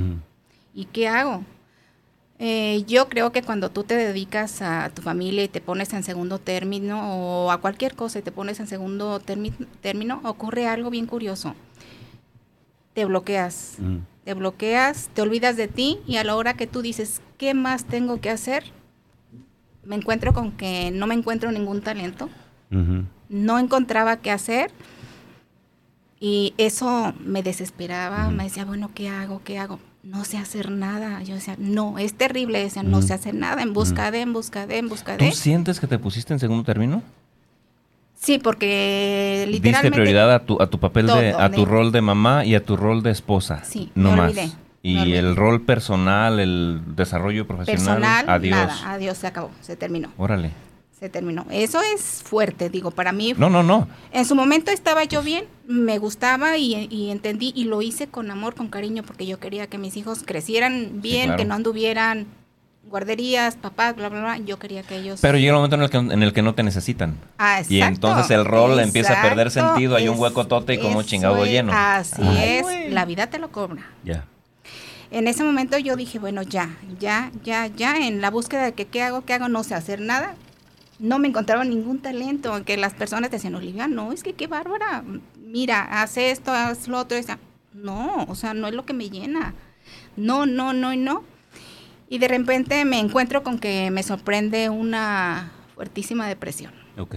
[0.74, 1.44] ¿Y qué hago?
[2.44, 6.02] Eh, yo creo que cuando tú te dedicas a tu familia y te pones en
[6.02, 11.06] segundo término o a cualquier cosa y te pones en segundo término, ocurre algo bien
[11.06, 11.54] curioso.
[12.96, 13.98] Te bloqueas, mm.
[14.24, 17.86] te bloqueas, te olvidas de ti y a la hora que tú dices, ¿qué más
[17.86, 18.64] tengo que hacer?
[19.84, 22.28] Me encuentro con que no me encuentro ningún talento,
[23.30, 24.72] no encontraba qué hacer
[26.20, 29.44] y eso me desesperaba, me decía, bueno, ¿qué hago?
[29.44, 29.80] ¿Qué hago?
[30.04, 31.22] No sé hacer nada.
[31.24, 32.60] Yo decía, no, es terrible.
[32.60, 35.30] Decía, no sé hacer nada, en busca de, en busca de, en busca de.
[35.30, 37.04] ¿Tú sientes que te pusiste en segundo término?
[38.16, 39.88] Sí, porque literalmente...
[39.88, 42.64] Diste prioridad a tu, a tu papel de, a tu rol de mamá y a
[42.64, 43.64] tu rol de esposa.
[43.64, 44.34] Sí, no más.
[44.84, 48.58] y el rol personal, el desarrollo profesional, personal, adiós.
[48.58, 50.12] Nada, adiós, se acabó, se terminó.
[50.18, 50.52] Órale.
[51.02, 51.48] Se terminó.
[51.50, 53.34] Eso es fuerte, digo, para mí.
[53.36, 53.88] No, no, no.
[54.14, 58.54] En su momento estaba yo bien, me gustaba y, entendí y lo hice con amor,
[58.54, 62.28] con cariño, porque yo quería que mis hijos crecieran bien, que no anduvieran
[62.84, 64.38] guarderías, papás, bla, bla, bla.
[64.38, 65.20] Yo quería que ellos...
[65.22, 67.18] Pero llega un momento en el que, en el que no te necesitan.
[67.40, 71.02] Ah, y entonces el rol empieza a perder sentido, hay un hueco tote y como
[71.02, 71.72] chingado lleno.
[71.74, 73.90] Así es, la vida te lo cobra.
[74.04, 74.26] Ya.
[75.10, 78.86] En ese momento yo dije, bueno, ya, ya, ya, ya, en la búsqueda de que
[78.86, 80.36] qué hago, qué hago, no sé hacer nada,
[81.02, 85.04] no me encontraba ningún talento, que las personas decían, Olivia, no, es que qué bárbara,
[85.44, 87.18] mira, haz esto, haz lo otro,
[87.74, 89.56] no, o sea, no es lo que me llena,
[90.16, 91.24] no, no, no y no.
[92.08, 96.74] Y de repente me encuentro con que me sorprende una fuertísima depresión.
[96.98, 97.16] Ok.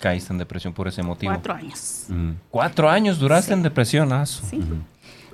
[0.00, 1.32] Caíste en depresión por ese motivo.
[1.32, 2.06] Cuatro años.
[2.50, 4.60] Cuatro años duraste en depresión, ah, Sí.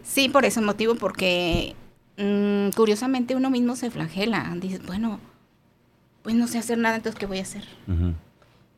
[0.04, 1.74] sí, por ese motivo, porque
[2.18, 4.54] mm, curiosamente uno mismo se flagela.
[4.60, 5.18] Dices, bueno,
[6.28, 7.64] pues no sé hacer nada, entonces ¿qué voy a hacer?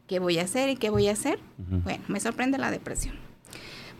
[0.06, 1.40] ¿Qué voy a hacer y qué voy a hacer?
[1.58, 3.16] Bueno, me sorprende la depresión.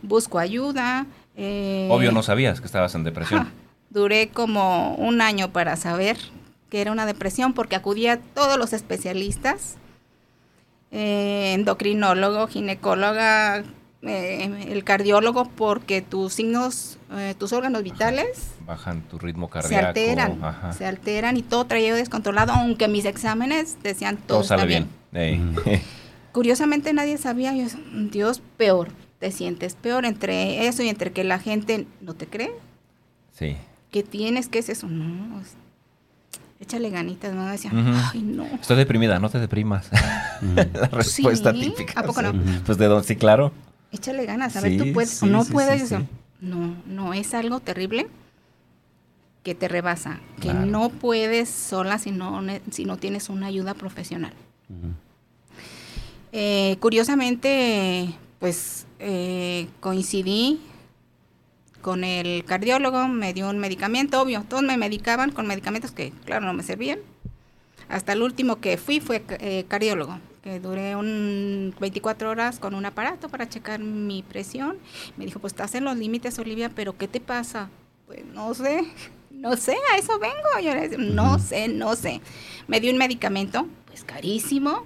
[0.01, 1.05] Busco ayuda.
[1.35, 3.51] Eh, Obvio no sabías que estabas en depresión.
[3.89, 6.15] duré como un año para saber
[6.69, 9.75] que era una depresión porque acudía a todos los especialistas,
[10.91, 13.65] eh, endocrinólogo, ginecóloga,
[14.03, 19.85] eh, el cardiólogo, porque tus signos, eh, tus órganos vitales bajan tu ritmo cardíaco, se
[19.85, 20.39] alteran,
[20.75, 24.89] se alteran y todo traía descontrolado, aunque mis exámenes decían todo, sale bien.
[26.31, 27.65] Curiosamente nadie sabía, yo,
[28.09, 32.53] Dios, peor, te sientes peor entre eso y entre que la gente no te cree.
[33.33, 33.57] Sí.
[33.91, 34.87] Que tienes, ¿qué es eso?
[34.87, 35.41] No,
[36.61, 37.45] échale ganitas, ¿no?
[37.45, 38.45] Decían, ay, no.
[38.45, 39.89] Estoy deprimida, no te deprimas.
[40.55, 41.99] la respuesta típica.
[41.99, 42.33] ¿A poco no?
[42.65, 43.51] Pues de dónde, sí, claro
[43.91, 45.91] échale ganas, a ver, tú puedes o no puedes.
[46.39, 48.07] No, no, es algo terrible
[49.43, 54.33] que te rebasa, que no puedes sola si no, si no tienes una ayuda profesional.
[56.31, 60.61] Eh, curiosamente, pues eh, coincidí
[61.81, 66.45] con el cardiólogo, me dio un medicamento, obvio, todos me medicaban con medicamentos que, claro,
[66.45, 66.99] no me servían.
[67.89, 72.85] Hasta el último que fui fue eh, cardiólogo que duré un 24 horas con un
[72.85, 74.77] aparato para checar mi presión.
[75.17, 77.69] Me dijo, pues estás en los límites, Olivia, pero ¿qué te pasa?
[78.07, 78.83] Pues no sé,
[79.29, 80.35] no sé, a eso vengo.
[80.63, 82.21] Yo le decía, no sé, no sé.
[82.67, 84.83] Me dio un medicamento, pues carísimo,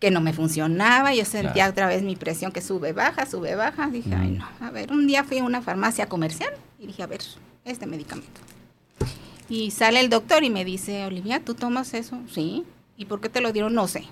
[0.00, 1.14] que no me funcionaba.
[1.14, 3.88] Yo sentía otra vez mi presión que sube, baja, sube, baja.
[3.88, 4.48] Dije, ay, no.
[4.60, 7.20] A ver, un día fui a una farmacia comercial y dije, a ver,
[7.64, 8.40] este medicamento.
[9.48, 12.18] Y sale el doctor y me dice, Olivia, ¿tú tomas eso?
[12.32, 12.64] Sí.
[12.96, 13.74] ¿Y por qué te lo dieron?
[13.74, 14.06] No sé.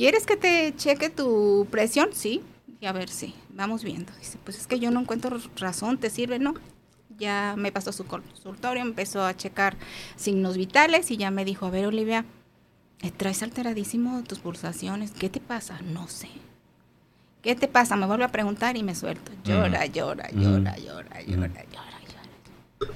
[0.00, 2.08] ¿Quieres que te cheque tu presión?
[2.14, 2.40] Sí.
[2.80, 4.10] Y a ver, sí, vamos viendo.
[4.18, 6.38] Dice, pues es que yo no encuentro razón, ¿te sirve?
[6.38, 6.54] No.
[7.18, 9.76] Ya me pasó su consultorio, empezó a checar
[10.16, 12.24] signos vitales y ya me dijo, a ver, Olivia,
[13.02, 15.78] eh, traes alteradísimo tus pulsaciones, ¿qué te pasa?
[15.82, 16.30] No sé.
[17.42, 17.94] ¿Qué te pasa?
[17.94, 19.32] Me vuelve a preguntar y me suelto.
[19.44, 22.94] Llora, llora, llora, llora, llora, llora, llora.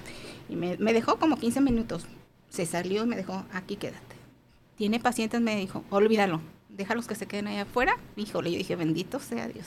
[0.48, 2.06] Y me, me dejó como 15 minutos.
[2.48, 4.16] Se salió y me dejó, aquí quédate.
[4.76, 6.40] Tiene pacientes, me dijo, olvídalo,
[6.76, 7.96] déjalos que se queden allá afuera.
[8.16, 9.66] Híjole, yo dije, bendito sea Dios.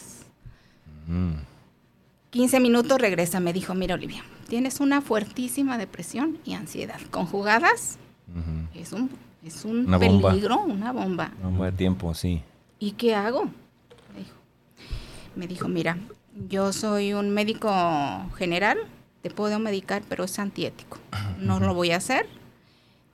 [2.32, 7.00] 15 minutos regresa, me dijo, mira Olivia, tienes una fuertísima depresión y ansiedad.
[7.12, 7.98] Conjugadas,
[8.76, 9.10] es un,
[9.46, 11.32] es un peligro, una bomba.
[11.76, 12.42] Tiempo, sí.
[12.80, 13.46] ¿Y qué hago?
[14.14, 14.36] Me dijo.
[15.36, 15.98] me dijo, mira,
[16.50, 17.72] yo soy un médico
[18.36, 18.78] general,
[19.22, 21.00] te puedo medicar, pero es antiético.
[21.40, 22.28] No lo voy a hacer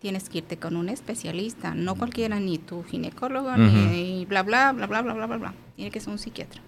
[0.04, 4.86] tienes que irte con un especialista, no cualquiera, ni tu ginecólogo, ni bla, bla, bla,
[4.86, 5.54] bla, bla, bla, bla, bla.
[5.78, 6.62] Tiene que ser un psiquiatra.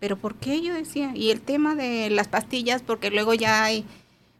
[0.00, 1.12] Pero ¿por qué yo decía?
[1.14, 3.86] Y el tema de las pastillas, porque luego ya hay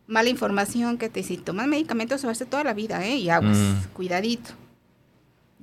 [0.06, 3.16] mala información que te si tomas medicamentos se va a hacer toda la vida, ¿eh?
[3.16, 3.56] Y aguas,
[3.94, 4.50] cuidadito.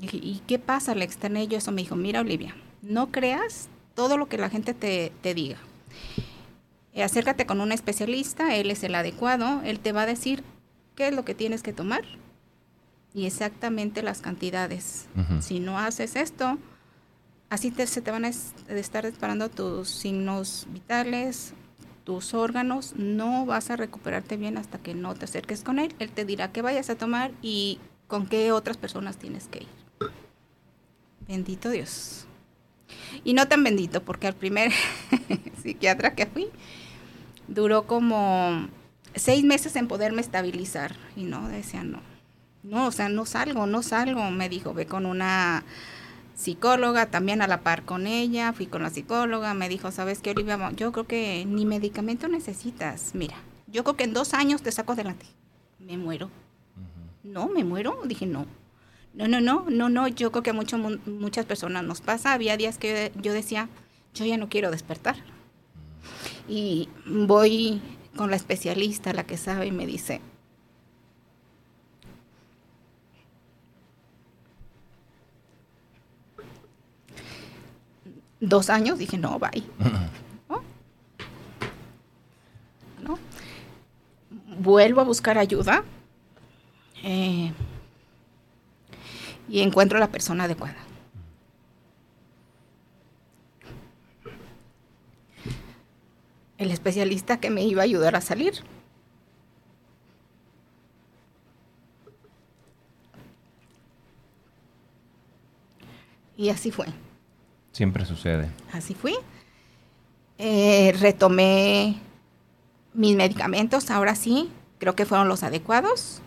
[0.02, 0.96] Y, ¿y qué pasa?
[0.96, 1.72] Le externé yo eso.
[1.72, 5.60] Me dijo, mira, Olivia, no creas todo lo que la gente te, te diga.
[6.94, 10.44] Eh, acércate con un especialista, él es el adecuado, él te va a decir
[10.98, 12.04] qué es lo que tienes que tomar
[13.14, 15.08] y exactamente las cantidades.
[15.40, 16.58] Si no haces esto,
[17.50, 21.54] así te, se te van a estar disparando tus signos vitales,
[22.04, 25.96] tus órganos, no vas a recuperarte bien hasta que no te acerques con él.
[26.00, 30.10] Él te dirá qué vayas a tomar y con qué otras personas tienes que ir.
[31.28, 32.26] Bendito Dios.
[33.24, 34.72] Y no tan bendito, porque al primer
[35.62, 36.50] psiquiatra que fui
[37.48, 38.68] duró como
[39.20, 40.96] seis meses en poderme estabilizar.
[41.16, 42.02] Y no, decía, no.
[42.64, 44.30] No, o sea, no salgo, no salgo.
[44.32, 45.64] Me dijo, ve con una
[46.36, 48.54] psicóloga, también a la par con ella.
[48.54, 50.72] Fui con la psicóloga, me dijo, ¿sabes qué, Olivia?
[50.76, 53.12] Yo creo que ni medicamento necesitas.
[53.14, 53.36] Mira,
[53.68, 55.26] yo creo que en dos años te saco adelante.
[55.80, 56.30] Me muero.
[57.24, 58.00] no, me muero.
[58.06, 58.46] Dije, no.
[59.14, 60.08] No, no, no, no, no.
[60.08, 62.34] Yo creo que a mucho, muchas personas nos pasa.
[62.34, 63.70] Había días que yo decía,
[64.14, 65.16] yo ya no quiero despertar.
[66.48, 67.82] Y voy
[68.18, 70.20] con la especialista, la que sabe, y me dice,
[78.40, 79.64] dos años, dije, no, bye.
[83.02, 83.20] ¿No?
[84.60, 85.84] Vuelvo a buscar ayuda
[87.04, 87.54] eh,
[89.48, 90.87] y encuentro a la persona adecuada.
[96.58, 98.54] El especialista que me iba a ayudar a salir.
[106.38, 106.86] Y así fue.
[107.72, 108.50] Siempre sucede.
[108.72, 109.16] Así fui.
[110.38, 111.98] Eh, retomé
[112.94, 116.22] mis medicamentos, ahora sí, creo que fueron los adecuados.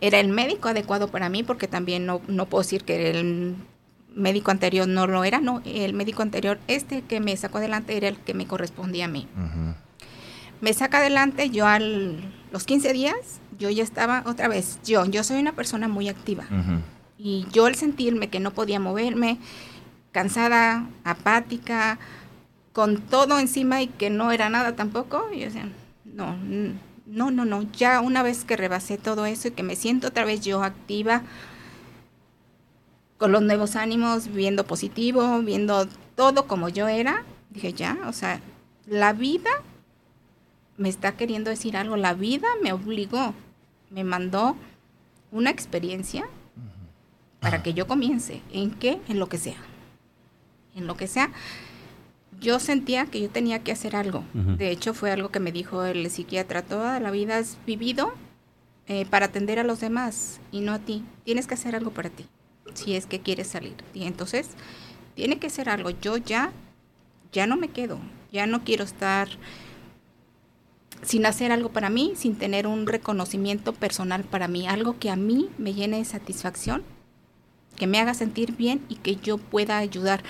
[0.00, 3.56] Era el médico adecuado para mí porque también no, puedo decir que el
[4.16, 8.08] médico anterior no lo era, no, el médico anterior, este que me sacó adelante era
[8.08, 9.28] el que me correspondía a mí.
[10.60, 15.22] Me saca adelante, yo a los 15 días, yo ya estaba otra vez, yo, yo
[15.22, 16.44] soy una persona muy activa.
[17.18, 19.38] Y yo al sentirme que no podía moverme,
[20.12, 21.98] cansada, apática,
[22.72, 25.30] con todo encima y que no era nada tampoco.
[25.30, 25.68] Yo decía,
[26.04, 26.36] no,
[27.06, 30.24] no, no, no, ya una vez que rebasé todo eso y que me siento otra
[30.24, 31.22] vez yo activa,
[33.18, 38.40] con los nuevos ánimos, viendo positivo, viendo todo como yo era, dije ya, o sea,
[38.86, 39.50] la vida
[40.76, 43.34] me está queriendo decir algo, la vida me obligó,
[43.90, 44.56] me mandó
[45.30, 46.28] una experiencia
[47.40, 49.00] para que yo comience, ¿en qué?
[49.08, 49.56] En lo que sea
[50.76, 51.30] en lo que sea,
[52.38, 54.22] yo sentía que yo tenía que hacer algo.
[54.34, 58.12] De hecho, fue algo que me dijo el psiquiatra, toda la vida has vivido
[58.86, 61.02] eh, para atender a los demás y no a ti.
[61.24, 62.26] Tienes que hacer algo para ti,
[62.74, 63.74] si es que quieres salir.
[63.94, 64.48] Y entonces,
[65.14, 65.90] tiene que ser algo.
[65.90, 66.52] Yo ya,
[67.32, 67.98] ya no me quedo,
[68.32, 69.28] ya no quiero estar
[71.02, 75.16] sin hacer algo para mí, sin tener un reconocimiento personal para mí, algo que a
[75.16, 76.82] mí me llene de satisfacción,
[77.76, 80.22] que me haga sentir bien y que yo pueda ayudar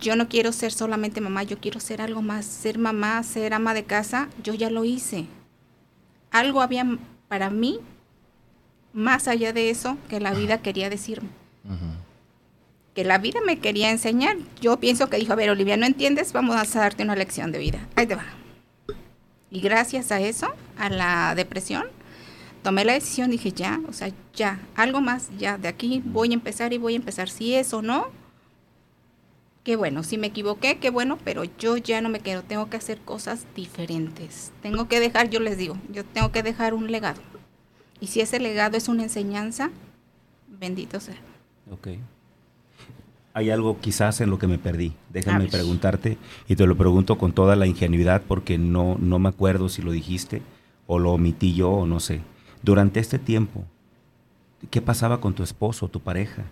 [0.00, 3.74] yo no quiero ser solamente mamá, yo quiero ser algo más, ser mamá, ser ama
[3.74, 5.26] de casa, yo ya lo hice.
[6.30, 6.86] Algo había
[7.28, 7.80] para mí
[8.92, 11.28] más allá de eso que la vida quería decirme.
[12.94, 14.36] Que la vida me quería enseñar.
[14.60, 16.32] Yo pienso que dijo, a ver, Olivia, ¿no entiendes?
[16.32, 17.86] Vamos a darte una lección de vida.
[17.94, 18.24] Ahí te va.
[19.50, 21.86] Y gracias a eso, a la depresión,
[22.62, 26.34] tomé la decisión, dije, ya, o sea, ya, algo más, ya, de aquí voy a
[26.34, 27.28] empezar y voy a empezar.
[27.28, 28.08] Si es o no,
[29.62, 32.76] qué bueno, si me equivoqué, qué bueno, pero yo ya no me quedo, tengo que
[32.76, 34.52] hacer cosas diferentes.
[34.62, 37.20] Tengo que dejar, yo les digo, yo tengo que dejar un legado.
[38.00, 39.70] Y si ese legado es una enseñanza,
[40.48, 41.16] bendito sea.
[41.70, 41.88] Ok.
[43.34, 44.94] Hay algo quizás en lo que me perdí.
[45.10, 46.16] Déjame preguntarte
[46.48, 49.92] y te lo pregunto con toda la ingenuidad porque no, no me acuerdo si lo
[49.92, 50.42] dijiste
[50.86, 52.20] o lo omití yo o no sé.
[52.62, 53.64] Durante este tiempo,
[54.70, 56.44] ¿qué pasaba con tu esposo, tu pareja?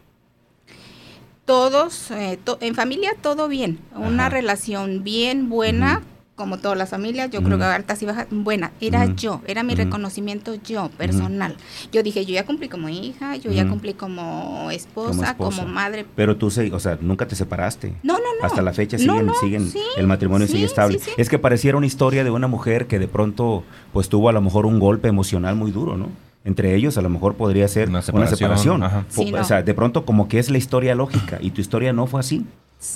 [1.44, 6.02] todos, eh, en familia todo bien, una relación bien buena,
[6.34, 9.74] como todas las familias, yo creo que altas y bajas, buena, era yo, era mi
[9.74, 11.56] reconocimiento yo, personal.
[11.92, 16.04] Yo dije, yo ya cumplí como hija, yo ya cumplí como esposa, como, madre.
[16.16, 17.94] Pero tú, o sea, nunca te separaste.
[18.02, 18.46] No, no, no.
[18.46, 21.00] Hasta la fecha siguen, siguen el matrimonio sigue estable.
[21.16, 24.40] Es que pareciera una historia de una mujer que de pronto, pues tuvo a lo
[24.40, 26.08] mejor un golpe emocional muy duro, ¿no?
[26.44, 28.82] entre ellos a lo mejor podría ser una separación.
[28.82, 32.20] O sea, de pronto como que es la historia lógica y tu historia no fue
[32.20, 32.44] así.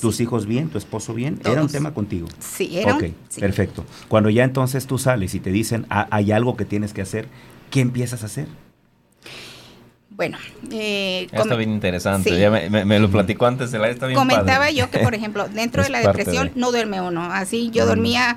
[0.01, 2.29] Tus hijos bien, tu esposo bien, era un tema contigo.
[2.38, 2.96] Sí, era.
[2.96, 3.05] Ok,
[3.38, 3.85] perfecto.
[4.09, 7.29] Cuando ya entonces tú sales y te dicen ah, hay algo que tienes que hacer,
[7.70, 8.48] ¿qué empiezas a hacer?
[10.11, 10.37] Bueno,
[10.72, 12.37] eh, está bien interesante.
[12.38, 15.85] Ya me, lo platicó antes de la está bien Comentaba yo que, por ejemplo, dentro
[15.85, 17.22] de la depresión no duerme uno.
[17.33, 18.37] Así yo dormía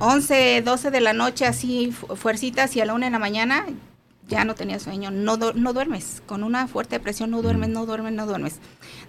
[0.00, 3.64] 11, 12 de la noche, así fuercitas, y a la 1 de la mañana
[4.26, 5.12] ya no tenía sueño.
[5.12, 6.20] No, no duermes.
[6.26, 8.58] Con una fuerte depresión no duermes, no duermes, no duermes.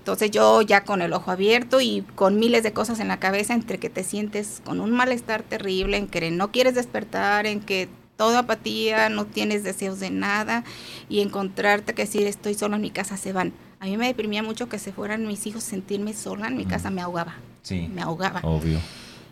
[0.02, 3.54] Entonces yo ya con el ojo abierto y con miles de cosas en la cabeza,
[3.54, 7.88] entre que te sientes con un malestar terrible, en que no quieres despertar, en que
[8.18, 10.64] toda apatía, no tienes deseos de nada
[11.08, 13.54] y encontrarte que si estoy sola en mi casa se van.
[13.80, 16.90] A mí me deprimía mucho que se fueran mis hijos, sentirme sola en mi casa
[16.90, 17.36] me ahogaba.
[17.62, 17.88] Sí.
[17.94, 18.40] Me ahogaba.
[18.42, 18.80] Obvio.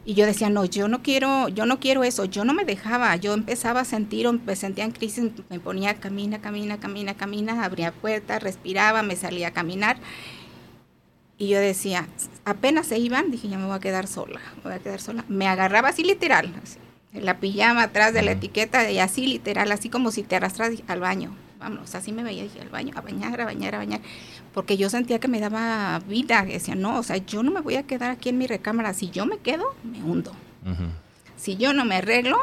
[0.06, 3.16] Y yo decía, no, yo no quiero, yo no quiero eso, yo no me dejaba,
[3.16, 7.91] yo empezaba a sentir, me sentía en crisis, me ponía camina, camina, camina, camina, abría
[7.91, 9.98] puertas, respiraba, me salía a caminar.
[11.40, 12.06] Y yo decía,
[12.44, 15.24] apenas se iban, dije, ya me voy a quedar sola, voy a quedar sola.
[15.30, 16.54] Me agarraba así literal,
[17.14, 20.74] en la pijama atrás de la etiqueta y así literal, así como si te arrastras
[20.88, 21.34] al baño.
[21.58, 24.02] vámonos, así me veía, dije, al baño, a bañar, a bañar, a bañar,
[24.54, 27.78] porque yo sentía que me daba vida, decía, no, o sea, yo no me voy
[27.78, 30.34] a quedar aquí en mi recámara, si yo me quedo, me hundo.
[31.38, 32.38] Si yo no me arreglo,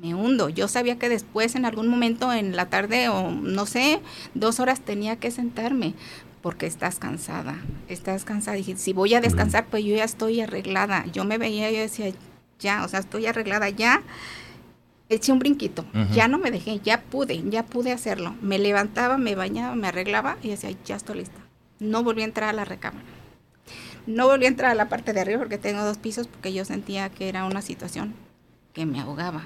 [0.00, 0.48] me hundo.
[0.48, 4.00] Yo sabía que después, en algún momento en la tarde o no sé,
[4.34, 5.94] dos horas tenía que sentarme
[6.42, 8.56] porque estás cansada, estás cansada.
[8.56, 11.04] Dije, si voy a descansar, pues yo ya estoy arreglada.
[11.12, 12.12] Yo me veía, yo decía,
[12.58, 14.02] ya, o sea, estoy arreglada ya.
[15.08, 18.36] Eché un brinquito, ya no me dejé, ya pude, ya pude hacerlo.
[18.42, 21.40] Me levantaba, me bañaba, me arreglaba y decía, ya estoy lista.
[21.80, 23.04] No volví a entrar a la recámara.
[24.06, 26.64] No volví a entrar a la parte de arriba porque tengo dos pisos porque yo
[26.64, 28.14] sentía que era una situación
[28.72, 29.42] que me ahogaba.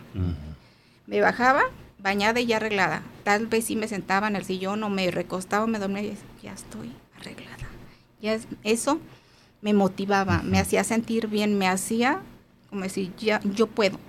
[1.06, 1.62] Me bajaba,
[2.04, 3.02] bañada y ya arreglada.
[3.24, 6.28] Tal vez si me sentaba en el sillón o me recostaba, me dormía y decía,
[6.42, 7.66] ya estoy arreglada.
[8.20, 9.00] Ya eso
[9.62, 12.20] me motivaba, me hacía sentir bien, me hacía
[12.68, 14.00] como decir, ya, yo puedo.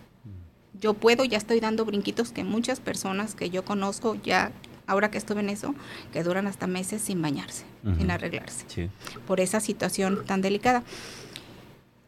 [0.73, 4.51] Yo puedo, ya estoy dando brinquitos que muchas personas que yo conozco ya
[4.87, 5.75] ahora que estuve en eso,
[6.11, 7.63] que duran hasta meses sin bañarse,
[7.97, 8.89] sin arreglarse,
[9.27, 10.83] por esa situación tan delicada.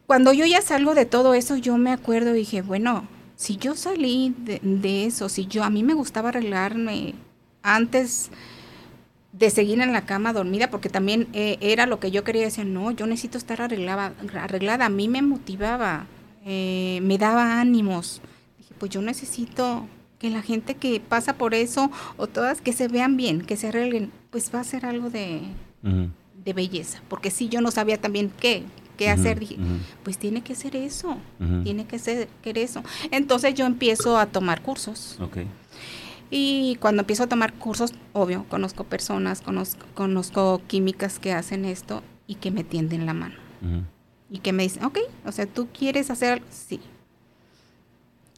[0.08, 3.08] Cuando yo ya salgo de todo eso, yo me acuerdo y dije, bueno,
[3.38, 7.14] si yo salí de, eso, si yo, a mí me gustaba arreglarme
[7.62, 8.32] antes
[9.32, 12.66] de seguir en la cama dormida, porque también eh, era lo que yo quería decir,
[12.66, 14.88] no, yo necesito estar arreglada, arreglada.
[14.88, 16.08] a mí me motivaba,
[16.46, 18.22] eh, me daba ánimos.
[18.58, 22.88] Dije, pues yo necesito que la gente que pasa por eso, o todas que se
[22.88, 25.42] vean bien, que se arreglen, pues va a ser algo de,
[26.44, 28.64] de belleza, porque si yo no sabía también qué,
[28.98, 29.40] qué hacer.
[29.40, 29.58] Dije,
[30.04, 31.18] pues tiene que ser eso,
[31.64, 32.84] tiene que ser eso.
[33.12, 35.18] Entonces yo empiezo a tomar cursos.
[36.30, 42.04] Y cuando empiezo a tomar cursos, obvio, conozco personas, conozco, conozco químicas que hacen esto
[42.28, 43.36] y que me tienden la mano.
[44.30, 46.82] Y que me dicen, ok, o sea, tú quieres hacer, sí.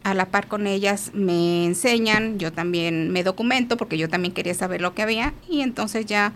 [0.04, 4.54] A la par con ellas me enseñan, yo también me documento porque yo también quería
[4.54, 6.34] saber lo que había y entonces ya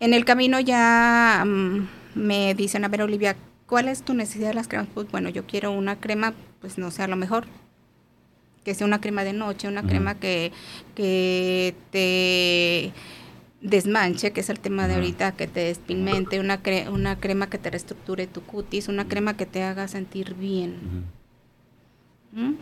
[0.00, 1.44] en el camino ya...
[1.46, 3.36] Mm, me dicen, a ver, Olivia,
[3.66, 4.88] ¿cuál es tu necesidad de las cremas?
[4.92, 7.46] Pues bueno, yo quiero una crema, pues no sé, a lo mejor
[8.64, 10.50] que sea una crema de noche, una crema que,
[10.96, 12.92] que te
[13.60, 16.60] desmanche, que es el tema de ahorita, que te despigmente, una,
[16.90, 21.04] una crema que te reestructure tu cutis, una crema que te haga sentir bien.
[22.32, 22.54] ¿Mm?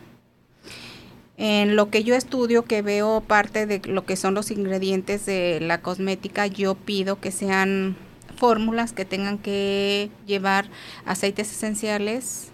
[1.36, 5.60] En lo que yo estudio, que veo parte de lo que son los ingredientes de
[5.60, 7.96] la cosmética, yo pido que sean
[8.36, 10.66] fórmulas que tengan que llevar
[11.04, 12.50] aceites esenciales,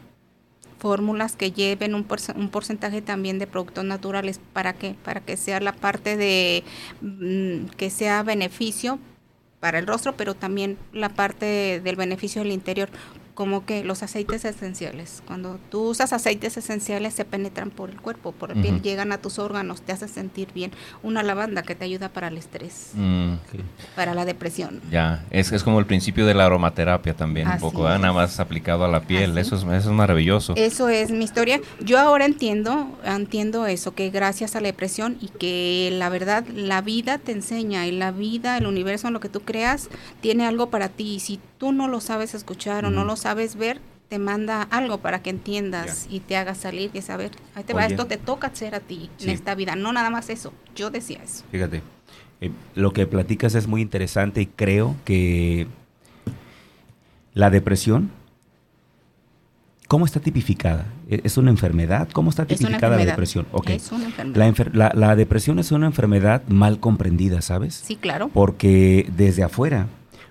[0.78, 4.40] fórmulas que lleven un, porcentaje también de productos naturales.
[4.52, 4.96] ¿Para qué?
[5.04, 6.64] Para que sea la parte de
[7.02, 8.98] mm, que sea beneficio
[9.60, 12.88] para el rostro, pero también la parte del beneficio del interior,
[13.40, 15.22] como que los aceites esenciales.
[15.26, 19.16] Cuando tú usas aceites esenciales se penetran por el cuerpo, por el piel, llegan a
[19.16, 20.72] tus órganos, te hace sentir bien.
[21.02, 23.32] Una lavanda que te ayuda para el estrés, mm,
[23.96, 24.82] para la depresión.
[24.90, 28.84] Ya, es, es como el principio de la aromaterapia también, un poco, nada más aplicado
[28.84, 29.38] a la piel.
[29.38, 30.52] Eso es, eso es maravilloso.
[30.56, 31.62] Eso es mi historia.
[31.80, 36.82] Yo ahora entiendo, entiendo eso, que gracias a la depresión y que la verdad, la
[36.82, 39.88] vida te enseña y la vida, el universo, en lo que tú creas,
[40.20, 41.14] tiene algo para ti.
[41.14, 44.62] Y si tú no lo sabes escuchar o no lo sabes, sabes ver, te manda
[44.62, 48.16] algo para que entiendas y te haga salir y saber, ahí te va, esto te
[48.16, 51.44] toca hacer a ti en esta vida, no nada más eso, yo decía eso.
[51.52, 51.80] Fíjate,
[52.40, 55.68] eh, lo que platicas es muy interesante y creo que
[57.34, 58.10] la depresión,
[59.86, 60.86] ¿cómo está tipificada?
[61.08, 62.08] ¿E-, ¿Es una enfermedad?
[62.12, 63.46] ¿Cómo está tipificada la depresión?
[63.52, 63.76] Okay.
[63.76, 64.72] Es una enfermedad.
[64.74, 67.74] La, la depresión es una enfermedad mal comprendida, ¿sabes?
[67.74, 68.28] Sí, claro.
[68.34, 69.86] Porque desde afuera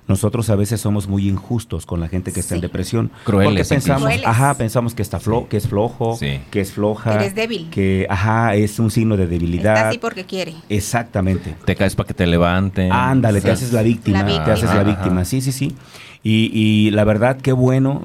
[0.10, 3.12] nosotros a veces somos muy injustos con la gente que está en depresión.
[3.26, 3.68] Crueles.
[3.68, 7.12] Porque pensamos, ajá, pensamos que está flo que es flojo, que es floja.
[7.12, 7.70] Que eres débil.
[7.70, 9.76] Que, ajá, es un signo de debilidad.
[9.76, 10.56] Está así porque quiere.
[10.68, 11.56] Exactamente.
[11.64, 12.92] Te caes para que te levanten.
[12.92, 14.26] Ándale, te haces la víctima.
[14.26, 15.76] Te haces la víctima, sí, sí, sí.
[16.24, 18.02] Y, y, la verdad, qué bueno,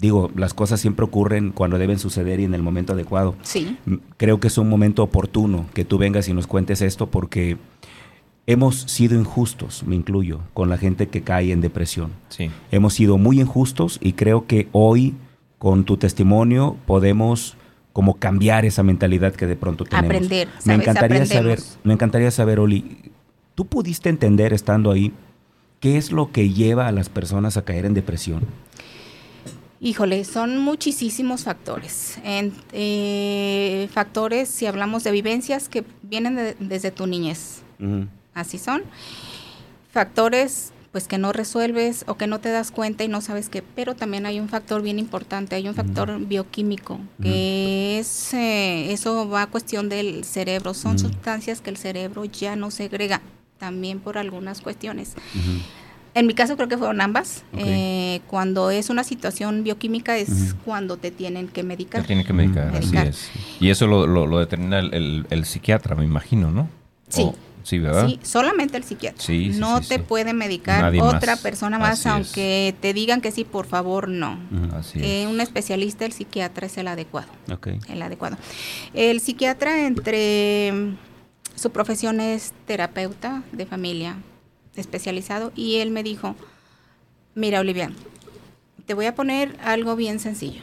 [0.00, 3.36] digo, las cosas siempre ocurren cuando deben suceder y en el momento adecuado.
[3.42, 3.76] Sí.
[4.16, 7.58] Creo que es un momento oportuno que tú vengas y nos cuentes esto porque
[8.48, 12.12] hemos sido injustos, me incluyo, con la gente que cae en depresión.
[12.30, 12.50] Sí.
[12.72, 15.14] Hemos sido muy injustos y creo que hoy,
[15.58, 17.58] con tu testimonio, podemos
[17.92, 20.08] como cambiar esa mentalidad que de pronto tenemos.
[20.08, 20.48] Aprender.
[20.64, 23.12] Me encantaría saber, me encantaría saber, Oli,
[23.54, 25.12] ¿tú pudiste entender estando ahí
[25.78, 28.46] qué es lo que lleva a las personas a caer en depresión?
[29.80, 32.18] Híjole, son muchísimos factores.
[32.72, 37.62] Eh, factores, si hablamos de vivencias que vienen desde tu niñez
[38.38, 38.82] así son.
[39.92, 43.62] Factores pues que no resuelves o que no te das cuenta y no sabes qué,
[43.62, 49.28] pero también hay un factor bien importante, hay un factor bioquímico, que es, eh, eso
[49.28, 53.20] va a cuestión del cerebro, son sustancias que el cerebro ya no segrega,
[53.58, 55.14] también por algunas cuestiones.
[56.14, 57.44] En mi caso creo que fueron ambas.
[57.56, 62.00] Eh, cuando es una situación bioquímica es cuando te tienen que medicar.
[62.00, 63.30] Te tienen que medicar, así es.
[63.60, 66.68] Y eso lo, lo, determina el, el, psiquiatra, me imagino, ¿no?
[67.08, 67.30] Sí.
[67.68, 68.06] Sí, ¿verdad?
[68.06, 69.22] Sí, solamente el psiquiatra.
[69.58, 74.38] no te puede medicar otra persona más, aunque te digan que sí, por favor, no.
[74.94, 77.28] Eh, un especialista, el psiquiatra es el adecuado.
[77.90, 78.38] El adecuado.
[78.94, 80.72] El psiquiatra, entre
[81.56, 84.16] su profesión es terapeuta de familia
[84.74, 86.36] especializado y él me dijo,
[87.34, 87.90] mira Olivia,
[88.86, 90.62] te voy a poner algo bien sencillo.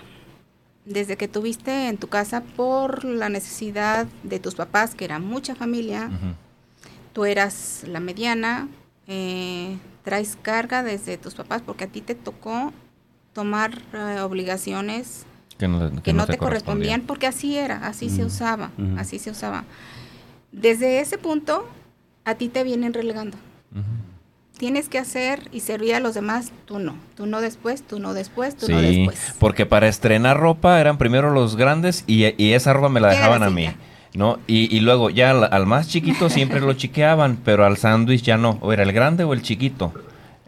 [0.85, 5.53] Desde que tuviste en tu casa por la necesidad de tus papás, que era mucha
[5.53, 6.09] familia,
[7.15, 8.67] tú eras la mediana,
[9.07, 12.73] eh, traes carga desde tus papás porque a ti te tocó
[13.31, 15.25] tomar eh, obligaciones
[15.57, 19.63] que no, te, correspondían porque así era, así se usaba, así se usaba.
[20.51, 21.65] Desde ese punto,
[22.25, 23.37] a ti te vienen relegando.
[24.57, 26.97] Tienes que hacer y servir a los demás, tú no.
[27.15, 29.35] Tú no después, tú no después, tú no después.
[29.39, 33.43] Porque para estrenar ropa eran primero los grandes y, y esa ropa me la dejaban
[33.43, 33.69] a mí.
[34.15, 34.39] ¿No?
[34.47, 38.57] Y, y luego ya al, más chiquito siempre lo chiqueaban, pero al sándwich ya no.
[38.61, 39.93] O era el grande o el chiquito.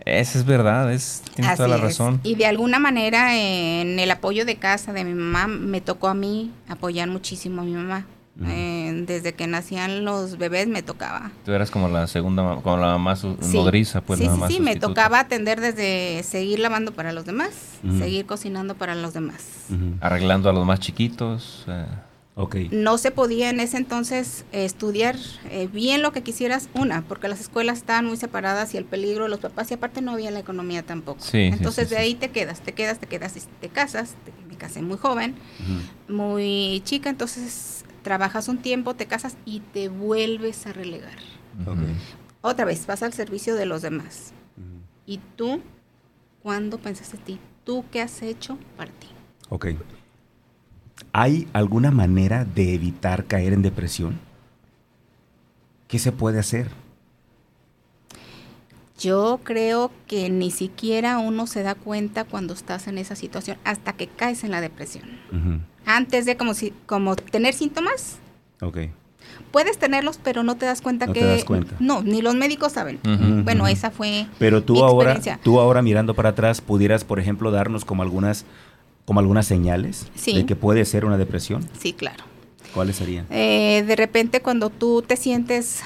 [0.06, 2.22] Eso es verdad, es, tienes toda la razón.
[2.24, 6.14] Y de alguna manera en el apoyo de casa de mi mamá me tocó a
[6.14, 8.06] mí apoyar muchísimo a mi mamá.
[8.46, 11.32] Eh, desde que nacían los bebés me tocaba.
[11.44, 14.20] Tú eras como la segunda, como la más nodriza, pues.
[14.20, 17.50] Sí, sí, sí, me tocaba atender desde seguir lavando para los demás,
[17.98, 19.66] seguir cocinando para los demás.
[20.02, 21.66] Arreglando a los más chiquitos.
[21.68, 21.86] Eh.
[22.72, 25.16] No se podía en ese entonces estudiar
[25.50, 29.24] eh, bien lo que quisieras, una, porque las escuelas estaban muy separadas y el peligro
[29.24, 31.20] de los papás, y aparte no había la economía tampoco.
[31.34, 34.16] entonces de ahí te quedas, te quedas, te quedas, y te casas,
[34.48, 35.36] me casé muy joven,
[36.08, 41.18] muy chica, entonces trabajas un tiempo, te casas y te vuelves a relegar.
[42.42, 44.34] Otra vez, vas al servicio de los demás.
[45.08, 45.62] ¿Y tú,
[46.44, 47.40] cuándo pensaste en ti?
[47.64, 49.08] ¿Tú qué has hecho para ti?
[49.50, 49.68] Ok.
[51.14, 54.20] ¿Hay alguna manera de evitar caer en depresión?
[55.88, 56.70] ¿Qué se puede hacer?
[59.00, 63.94] Yo creo que ni siquiera uno se da cuenta cuando estás en esa situación hasta
[63.94, 65.06] que caes en la depresión.
[65.86, 68.18] Antes de como si como tener síntomas.
[68.60, 68.92] Okay.
[69.52, 71.76] Puedes tenerlos, pero no te das cuenta no que te das cuenta.
[71.80, 73.00] no, ni los médicos saben.
[73.44, 77.86] bueno, esa fue Pero tú ahora tú ahora mirando para atrás pudieras, por ejemplo, darnos
[77.86, 78.46] como algunas
[79.08, 81.66] como algunas señales de que puede ser una depresión?
[81.80, 82.26] Sí, claro.
[82.74, 83.26] ¿Cuáles serían?
[83.30, 85.82] Eh, de repente cuando tú te sientes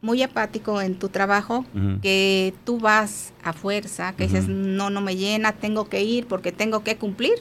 [0.00, 1.66] muy apático en tu trabajo,
[2.00, 6.50] que tú vas a fuerza, que dices, no, no me llena, tengo que ir porque
[6.50, 7.34] tengo que cumplir.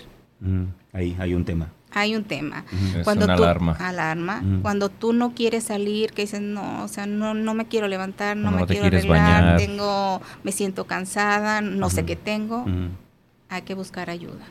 [0.91, 1.71] Ahí hay un tema.
[1.91, 2.65] Hay un tema.
[3.05, 3.77] Cuando una alarma.
[3.79, 4.43] Alarma.
[4.61, 8.35] Cuando tú no quieres salir, que dices, no, o sea, no, no me quiero levantar,
[8.35, 12.65] no, me quiero arreglar, tengo, me siento cansada, no sé qué tengo
[13.49, 14.45] hay que buscar ayuda.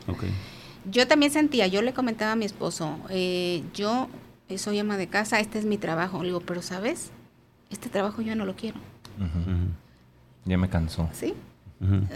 [0.89, 4.09] Yo también sentía, yo le comentaba a mi esposo, eh, yo
[4.57, 6.19] soy ama de casa, este es mi trabajo.
[6.21, 7.11] Le digo, pero sabes,
[7.69, 8.79] este trabajo yo no lo quiero.
[10.45, 11.09] Ya me cansó.
[11.13, 11.33] Sí.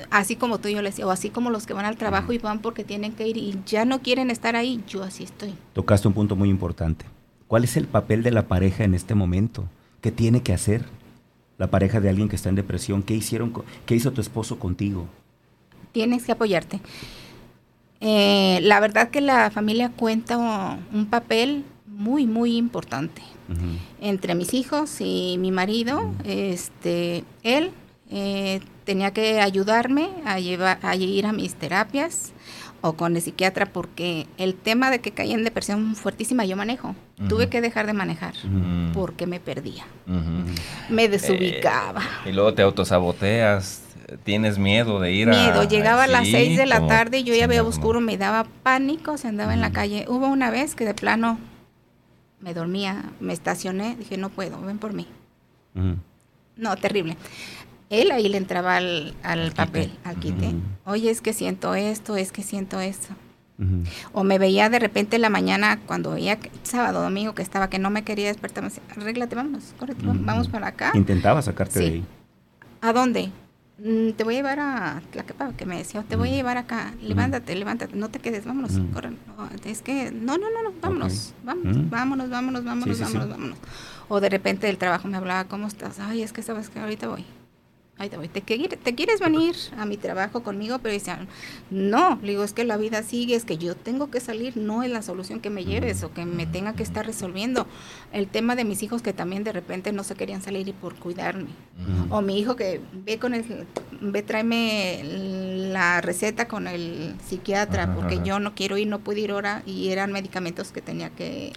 [0.09, 2.38] Así como tú yo le decía, o así como los que van al trabajo y
[2.38, 5.53] van porque tienen que ir y ya no quieren estar ahí, yo así estoy.
[5.73, 7.05] Tocaste un punto muy importante.
[7.47, 9.65] ¿Cuál es el papel de la pareja en este momento?
[10.01, 10.84] ¿Qué tiene que hacer
[11.57, 13.03] la pareja de alguien que está en depresión?
[13.03, 13.53] ¿Qué hicieron?
[13.86, 15.07] ¿Qué hizo tu esposo contigo?
[15.94, 16.82] Tienes que apoyarte.
[18.02, 23.22] Eh, la verdad que la familia cuenta un papel muy, muy importante.
[24.02, 27.72] Entre mis hijos y mi marido, este, él
[28.10, 32.34] eh, tenía que ayudarme a, llevar, a ir a mis terapias
[32.82, 36.96] o con el psiquiatra porque el tema de que caí en depresión fuertísima yo manejo.
[37.30, 38.34] Tuve que dejar de manejar
[38.94, 39.86] porque me perdía.
[40.89, 42.02] Me desubicaba.
[42.26, 43.82] Eh, y luego te autosaboteas,
[44.24, 45.61] tienes miedo de ir miedo.
[45.61, 45.68] a...
[45.68, 49.18] llegaba a las 6 de la tarde y yo ya veía oscuro, me daba pánico,
[49.18, 50.05] se andaba en la calle.
[50.07, 51.39] Hubo una vez que de plano
[52.41, 55.07] me dormía, me estacioné, dije, no puedo, ven por mí.
[56.55, 57.18] No, terrible.
[57.89, 59.14] Él ahí le entraba al,
[59.55, 60.55] papel, al quite.
[60.86, 63.14] Oye, es que siento esto, es que siento esto.
[64.11, 67.80] O me veía de repente en la mañana cuando veía sábado, domingo que estaba, que
[67.80, 70.91] no me quería despertar, me decía, arréglate, vámonos, vamos para acá.
[70.95, 72.05] Intentaba sacarte de ahí.
[72.82, 73.32] ¿A dónde?
[73.86, 75.01] Mm, te voy a llevar a
[75.57, 78.79] que me decía, te voy a llevar acá, levántate, levántate, no te quedes, vámonos,
[79.65, 83.57] es que, no, no, no, no, vámonos, vámonos, vámonos, vámonos, vámonos, vámonos, vámonos.
[84.07, 85.99] O de repente del trabajo me hablaba, ¿cómo estás?
[85.99, 87.25] Ay, es que sabes que ahorita voy.
[88.10, 90.80] ¿Te, ¿te quieres venir a mi trabajo conmigo?
[90.80, 91.28] Pero decían,
[91.70, 94.84] no, le digo, es que la vida sigue, es que yo tengo que salir, no
[94.84, 97.68] es la solución que me lleves o que me tenga que estar resolviendo.
[98.12, 100.95] El tema de mis hijos que también de repente no se querían salir y por
[100.95, 101.49] cuidarme.
[102.10, 103.68] O mi hijo que ve con el,
[104.01, 105.01] ve, tráeme
[105.72, 109.89] la receta con el psiquiatra porque yo no quiero ir, no puedo ir ahora y
[109.89, 111.54] eran medicamentos que tenía que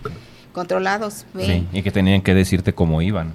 [0.57, 1.27] controlados.
[1.39, 3.35] Sí, y que tenían que decirte cómo iban.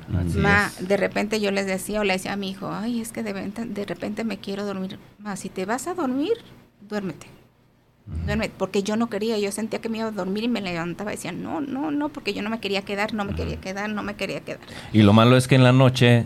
[0.80, 3.32] de repente yo les decía o le decía a mi hijo, ay, es que de,
[3.34, 4.98] de repente me quiero dormir.
[5.20, 6.34] Ma, si te vas a dormir,
[6.90, 7.28] duérmete.
[8.26, 11.14] Duérmete, porque yo no quería, yo sentía que me iba a dormir y me levantaba
[11.14, 13.92] y decía, no, no, no, porque yo no me quería quedar, no me quería quedar,
[13.92, 14.62] no me quería quedar.
[14.92, 16.26] Y lo malo es que en la noche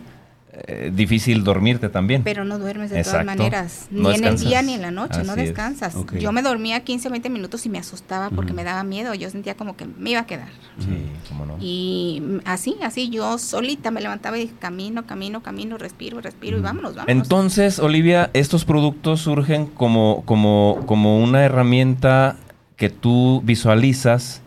[0.68, 2.24] eh, difícil dormirte también.
[2.24, 5.36] Pero no duermes de todas maneras, ni en el día ni en la noche, no
[5.36, 5.95] descansas.
[6.20, 9.30] Yo me dormía 15 o 20 minutos y me asustaba porque me daba miedo, yo
[9.30, 10.47] sentía como que me iba a quedar.
[10.80, 11.58] Sí, cómo no.
[11.60, 16.62] Y así, así yo solita me levantaba y dije, camino, camino, camino, respiro, respiro y
[16.62, 17.24] vámonos, vámonos.
[17.24, 22.38] Entonces, Olivia, estos productos surgen como, como, como una herramienta
[22.78, 24.41] que tú visualizas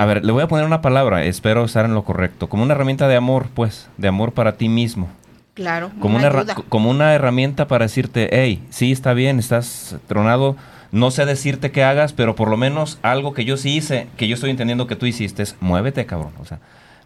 [0.00, 2.72] a ver, le voy a poner una palabra, espero estar en lo correcto, como una
[2.72, 5.10] herramienta de amor, pues, de amor para ti mismo.
[5.52, 5.90] Claro.
[6.00, 6.30] Como una,
[6.70, 10.56] como una herramienta para decirte, hey, sí, está bien, estás tronado,
[10.90, 14.26] no sé decirte qué hagas, pero por lo menos algo que yo sí hice, que
[14.26, 16.32] yo estoy entendiendo que tú hiciste, es muévete, cabrón.
[16.40, 16.60] O sea,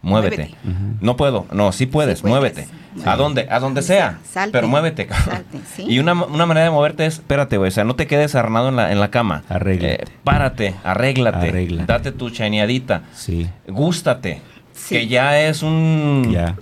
[0.05, 0.55] muévete.
[1.01, 2.69] No puedo, no, sí puedes, muévete.
[3.05, 3.47] ¿A dónde?
[3.51, 4.19] A donde sea.
[4.53, 8.07] pero muévete, Salte, Y una, manera de moverte es, espérate, güey, o sea, no te
[8.07, 9.43] quedes armado en la, en la cama.
[9.49, 10.05] Arréglate.
[10.05, 13.03] Eh, párate, arréglate, Date tu chaneadita.
[13.13, 13.49] Sí.
[13.67, 14.41] Gústate.
[14.89, 16.31] Que ya es un...
[16.31, 16.57] Ya.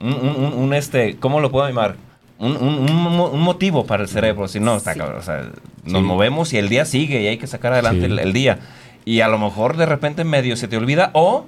[0.00, 1.96] Un, este, ¿cómo lo puedo llamar?
[2.38, 5.18] Un, un, motivo para el cerebro, si no, está cabrón.
[5.18, 5.50] O sea,
[5.84, 8.60] nos movemos y el día sigue y hay que sacar adelante el, día.
[9.04, 11.46] Y a lo mejor de repente medio se te olvida o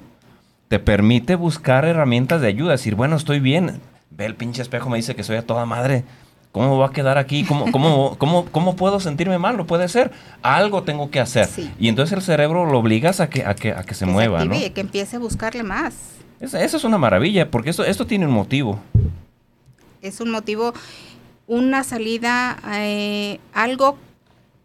[0.70, 4.98] te permite buscar herramientas de ayuda, decir, bueno, estoy bien, ve el pinche espejo, me
[4.98, 6.04] dice que soy a toda madre,
[6.52, 7.42] ¿cómo va a quedar aquí?
[7.42, 9.56] ¿Cómo, cómo, cómo, cómo puedo sentirme mal?
[9.56, 10.12] No puede ser,
[10.42, 11.48] algo tengo que hacer.
[11.80, 14.54] Y entonces el cerebro lo obligas a que, a que, a que se mueva, ¿no?
[14.54, 15.96] que empiece a buscarle más.
[16.38, 18.78] eso es una maravilla, porque esto, esto tiene un motivo.
[20.02, 20.72] Es un motivo,
[21.48, 23.98] una salida, eh, algo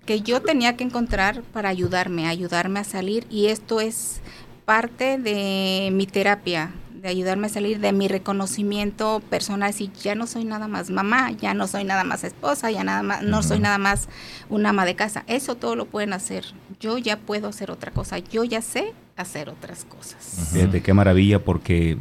[0.06, 4.22] que yo tenía que encontrar para ayudarme, ayudarme a salir y esto es
[4.66, 10.26] parte de mi terapia, de ayudarme a salir de mi reconocimiento personal, si ya no
[10.26, 13.60] soy nada más mamá, ya no soy nada más esposa, ya nada más, no soy
[13.60, 14.10] nada más
[14.50, 15.24] una ama de casa.
[15.28, 16.46] Eso todo lo pueden hacer.
[16.80, 18.18] Yo ya puedo hacer otra cosa.
[18.18, 20.54] Yo ya sé hacer otras cosas.
[20.54, 21.98] De qué maravilla, porque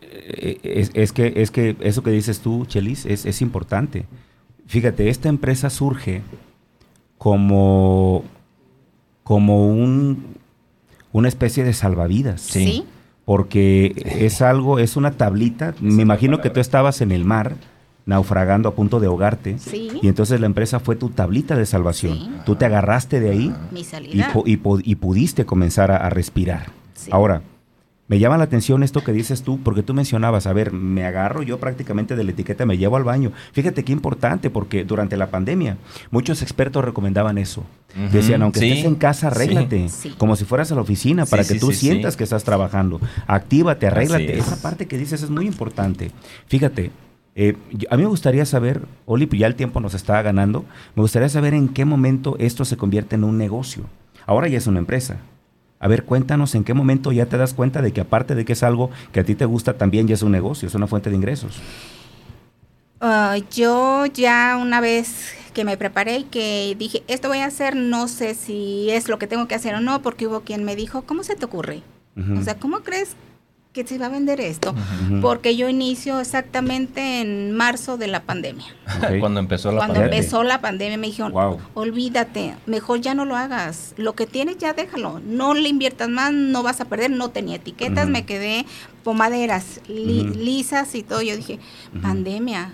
[0.00, 4.06] eh, es, que, es que eso que dices tú, Chelis, es, es importante.
[4.66, 6.22] Fíjate, esta empresa surge
[7.18, 8.24] como,
[9.22, 10.36] como un,
[11.14, 12.42] una especie de salvavidas.
[12.42, 12.84] Sí.
[13.24, 15.74] Porque es algo, es una tablita.
[15.80, 17.54] Me imagino que tú estabas en el mar
[18.04, 19.58] naufragando a punto de ahogarte.
[19.58, 19.88] Sí.
[20.02, 22.42] Y entonces la empresa fue tu tablita de salvación.
[22.44, 23.54] Tú te agarraste de ahí
[24.44, 24.58] Y,
[24.90, 26.66] y, pudiste comenzar a, a respirar.
[27.10, 27.42] Ahora,
[28.06, 31.42] me llama la atención esto que dices tú, porque tú mencionabas, a ver, me agarro
[31.42, 33.32] yo prácticamente de la etiqueta, me llevo al baño.
[33.52, 35.78] Fíjate qué importante, porque durante la pandemia
[36.10, 37.64] muchos expertos recomendaban eso.
[38.12, 39.86] Decían, aunque estés en casa, arréglate,
[40.18, 43.00] como si fueras a la oficina, para que tú sientas que estás trabajando.
[43.26, 44.38] Actívate, arréglate.
[44.38, 46.10] Esa parte que dices es muy importante.
[46.46, 46.90] Fíjate,
[47.36, 47.56] eh,
[47.90, 51.54] a mí me gustaría saber, Oli, ya el tiempo nos está ganando, me gustaría saber
[51.54, 53.84] en qué momento esto se convierte en un negocio.
[54.26, 55.18] Ahora ya es una empresa.
[55.84, 58.54] A ver, cuéntanos en qué momento ya te das cuenta de que aparte de que
[58.54, 61.10] es algo que a ti te gusta, también ya es un negocio, es una fuente
[61.10, 61.60] de ingresos.
[63.02, 67.76] Ah, yo ya una vez que me preparé y que dije, esto voy a hacer,
[67.76, 70.74] no sé si es lo que tengo que hacer o no, porque hubo quien me
[70.74, 71.82] dijo, ¿cómo se te ocurre?
[72.34, 73.14] O sea, ¿cómo crees
[73.74, 74.72] que se va a vender esto,
[75.20, 78.66] porque yo inicio exactamente en marzo de la pandemia.
[79.18, 81.34] Cuando empezó la Cuando empezó la pandemia me dijeron,
[81.74, 86.32] olvídate, mejor ya no lo hagas, lo que tienes ya déjalo, no le inviertas más,
[86.32, 88.64] no vas a perder, no tenía etiquetas, me quedé
[89.02, 91.58] pomaderas lisas y todo, yo dije,
[92.00, 92.72] pandemia,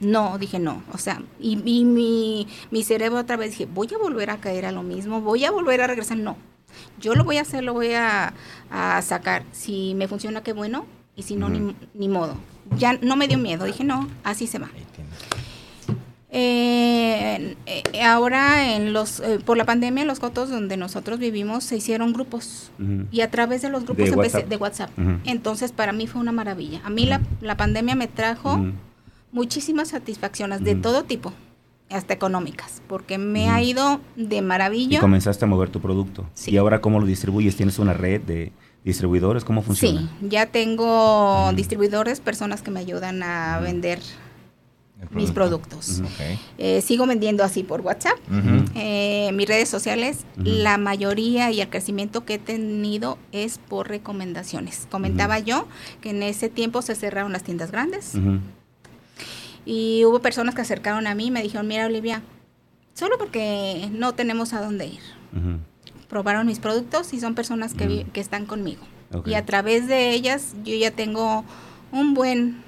[0.00, 3.96] no, dije no, o sea, y, y mi, mi cerebro otra vez dije, voy a
[3.96, 6.36] volver a caer a lo mismo, voy a volver a regresar, no,
[7.00, 8.32] yo lo voy a hacer, lo voy a,
[9.02, 9.42] sacar.
[9.52, 10.86] Si me funciona, qué bueno.
[11.14, 12.36] Y si no, ni, modo.
[12.78, 13.64] Ya no me dio miedo.
[13.64, 14.70] Dije, no, así se va.
[16.34, 21.76] Eh, eh, ahora en los eh, por la pandemia los cotos donde nosotros vivimos se
[21.76, 22.70] hicieron grupos
[23.10, 24.90] y a través de los grupos de WhatsApp, de WhatsApp.
[25.26, 28.58] entonces para mí fue una maravilla a mí la, la, pandemia me trajo
[29.30, 31.34] muchísimas satisfacciones de todo tipo
[31.92, 34.98] hasta económicas, porque me ha ido de maravilla.
[34.98, 36.26] Y comenzaste a mover tu producto.
[36.46, 37.56] Y ahora, ¿cómo lo distribuyes?
[37.56, 38.52] ¿Tienes una red de,
[38.84, 40.00] distribuidores, ¿cómo funciona?
[40.00, 44.00] Sí, ya tengo distribuidores, personas que me ayudan a vender
[45.10, 46.00] mis productos.
[46.58, 48.18] Eh, sigo vendiendo así por WhatsApp.
[48.74, 54.86] Eh, mis redes sociales, la mayoría y el crecimiento que he tenido es por recomendaciones.
[54.90, 55.66] Comentaba yo
[56.00, 58.12] que en ese tiempo se cerraron las tiendas grandes.
[59.64, 62.22] Y hubo personas que acercaron a mí y me dijeron, mira Olivia,
[62.94, 65.00] solo porque no tenemos a dónde ir.
[66.08, 68.82] Probaron mis productos y son personas que, están conmigo.
[69.26, 71.44] Y a través de ellas yo ya tengo
[71.90, 72.62] un buen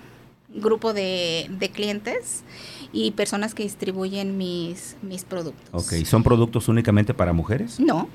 [0.49, 2.45] grupo de, clientes
[2.93, 5.69] y personas que distribuyen mis, mis productos.
[5.73, 7.81] Ok, ¿son productos únicamente para mujeres?
[7.81, 8.09] No.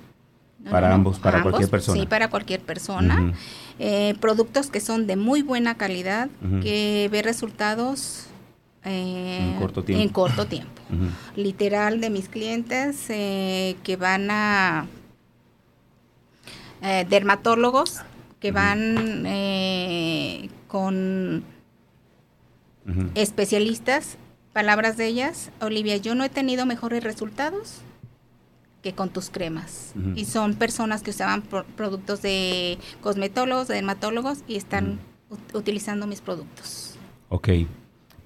[0.70, 2.00] para ambos, para cualquier persona.
[2.00, 3.34] Sí, para cualquier persona.
[3.78, 6.30] Eh, productos que son de muy buena calidad,
[6.62, 8.30] que ve resultados
[8.86, 10.04] eh, en corto tiempo.
[10.04, 10.82] En corto tiempo.
[11.36, 14.88] Literal de mis clientes eh, que van a
[17.10, 18.02] dermatólogos,
[18.40, 19.28] que van
[20.68, 21.44] con
[23.16, 24.18] especialistas,
[24.54, 27.82] palabras de ellas, Olivia, yo no he tenido mejores resultados
[28.82, 29.94] que con tus cremas.
[30.16, 31.44] Y son personas que usaban
[31.76, 35.00] productos de cosmetólogos, de dermatólogos y están
[35.54, 36.96] utilizando mis productos.
[37.30, 37.50] Ok.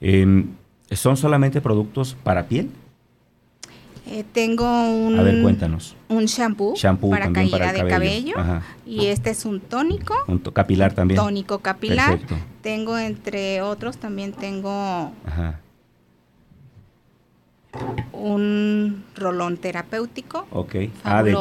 [0.04, 0.47] Em,
[0.91, 2.70] ¿Son solamente productos para piel?
[4.06, 5.95] Eh, tengo un, A ver, cuéntanos.
[6.10, 6.76] un shampoo,
[7.10, 8.36] para caída de cabello,
[8.86, 10.14] y este es un tónico.
[10.28, 11.18] Un capilar también.
[11.18, 12.20] Tónico capilar.
[12.62, 15.14] Tengo entre otros también tengo
[18.12, 20.47] un rolón terapéutico.
[20.51, 20.76] Ok.
[21.06, 21.32] Ah, de,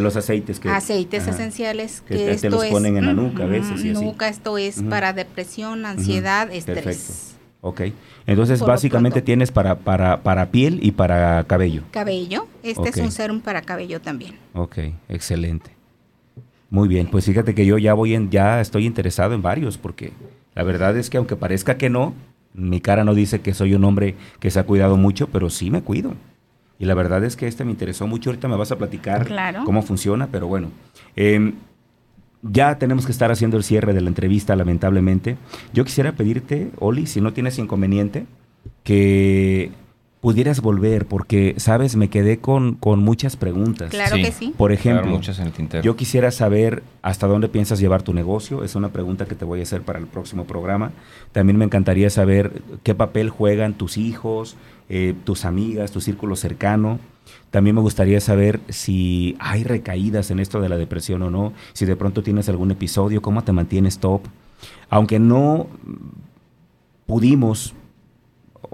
[0.00, 3.92] los aceites que aceites esenciales que, te los ponen en la nuca a veces y
[3.92, 6.84] Nuca, esto es para depresión, ansiedad, estrés.
[6.84, 7.33] Perfecto.
[7.66, 7.80] Ok.
[8.26, 11.82] Entonces, básicamente tienes para, para, para piel y para cabello.
[11.92, 12.46] Cabello.
[12.62, 14.34] Este es un serum para cabello también.
[14.52, 15.70] Ok, excelente.
[16.68, 20.12] Muy bien, pues fíjate que yo ya voy en, ya estoy interesado en varios, porque
[20.54, 22.12] la verdad es que aunque parezca que no,
[22.52, 25.70] mi cara no dice que soy un hombre que se ha cuidado mucho, pero sí
[25.70, 26.12] me cuido.
[26.78, 28.28] Y la verdad es que este me interesó mucho.
[28.28, 29.26] Ahorita me vas a platicar
[29.64, 30.68] cómo funciona, pero bueno.
[31.16, 31.54] Eh,
[32.50, 35.36] ya tenemos que estar haciendo el cierre de la entrevista, lamentablemente.
[35.72, 38.26] Yo quisiera pedirte, Oli, si no tienes inconveniente,
[38.82, 39.72] que
[40.20, 43.90] pudieras volver, porque, sabes, me quedé con, con muchas preguntas.
[43.90, 44.54] Claro que sí.
[44.56, 45.20] Por ejemplo,
[45.82, 48.64] yo quisiera saber hasta dónde piensas llevar tu negocio.
[48.64, 50.92] Es una pregunta que te voy a hacer para el próximo programa.
[51.32, 54.56] También me encantaría saber qué papel juegan tus hijos,
[54.88, 57.00] eh, tus amigas, tu círculo cercano.
[57.50, 61.86] También me gustaría saber si hay recaídas en esto de la depresión o no, si
[61.86, 64.22] de pronto tienes algún episodio, cómo te mantienes top.
[64.90, 65.68] Aunque no
[67.06, 67.74] pudimos,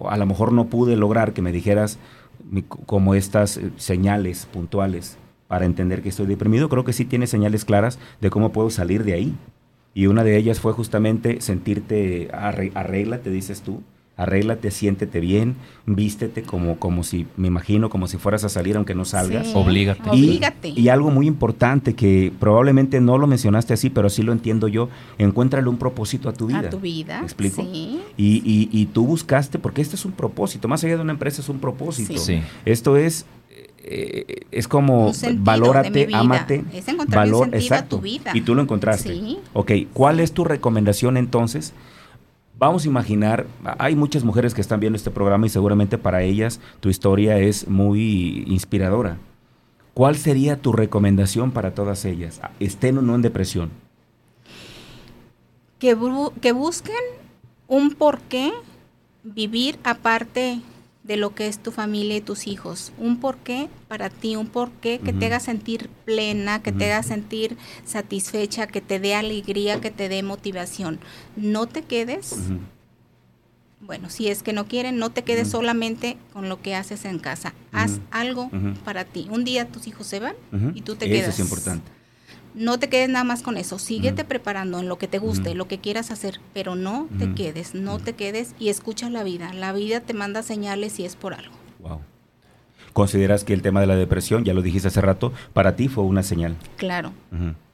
[0.09, 1.99] a lo mejor no pude lograr que me dijeras
[2.87, 7.65] como estas eh, señales puntuales para entender que estoy deprimido, creo que sí tienes señales
[7.65, 9.35] claras de cómo puedo salir de ahí.
[9.93, 13.83] Y una de ellas fue justamente sentirte, arregla, te dices tú,
[14.21, 15.57] arréglate, siéntete bien,
[15.87, 19.55] vístete como, como si, me imagino, como si fueras a salir aunque no salgas.
[19.55, 20.69] Oblígate.
[20.69, 24.91] Y, algo muy importante que probablemente no lo mencionaste así, pero sí lo entiendo yo,
[25.17, 26.59] encuéntrale un propósito a tu vida.
[26.59, 27.19] A tu vida.
[27.21, 27.63] ¿Me explico?
[27.63, 28.03] Sí.
[28.19, 31.49] Y, y, tú buscaste, porque este es un propósito, más allá de una empresa es
[31.49, 32.19] un propósito.
[32.19, 32.43] Sí.
[32.67, 33.25] Esto es
[33.83, 38.33] eh, es como valórate, ámate, es encontrar valor, sentido a tu vida.
[38.35, 39.15] Y tú lo encontraste.
[39.15, 39.39] Sí.
[39.55, 41.73] Ok, ¿cuál es tu recomendación entonces
[42.61, 43.47] Vamos a imaginar,
[43.79, 47.67] hay muchas mujeres que están viendo este programa y seguramente para ellas tu historia es
[47.67, 49.17] muy inspiradora.
[49.95, 52.43] ¿Cuál sería tu recomendación para todas ellas?
[52.61, 53.71] Estén o no en depresión.
[55.79, 55.97] Que,
[56.43, 56.95] que busquen
[57.67, 58.53] un porqué
[59.25, 60.61] vivir aparte
[61.11, 62.93] de lo que es tu familia y tus hijos.
[62.97, 67.57] Un porqué para ti, un porqué que te haga sentir plena, que te haga sentir
[67.85, 71.01] satisfecha, que te dé alegría, que te dé motivación.
[71.35, 72.37] No te quedes,
[73.81, 77.19] bueno, si es que no quieren, no te quedes solamente con lo que haces en
[77.19, 77.55] casa.
[77.73, 78.49] Haz algo
[78.85, 79.27] para ti.
[79.33, 80.37] Un día tus hijos se van
[80.77, 81.35] y tú te quedas.
[81.35, 82.00] Eso es importante
[82.55, 85.69] no te quedes nada más con eso, síguete preparando en lo que te guste, lo
[85.69, 89.53] que quieras hacer, pero no te quedes, no te quedes y escucha la vida.
[89.53, 91.55] La vida te manda señales y es por algo.
[91.81, 92.01] Wow.
[92.93, 96.05] ¿Consideras que el tema de la depresión, ya lo dijiste hace rato, para ti fue
[96.05, 96.57] una señal?
[96.77, 97.13] Claro.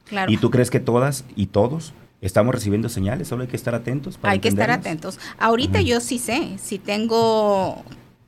[0.05, 0.31] claro.
[0.31, 3.27] ¿Y tú crees que todas y todos estamos recibiendo señales?
[3.27, 4.19] Solo hay que estar atentos.
[4.21, 5.19] hay que estar atentos.
[5.39, 7.83] Ahorita yo sí sé, si tengo,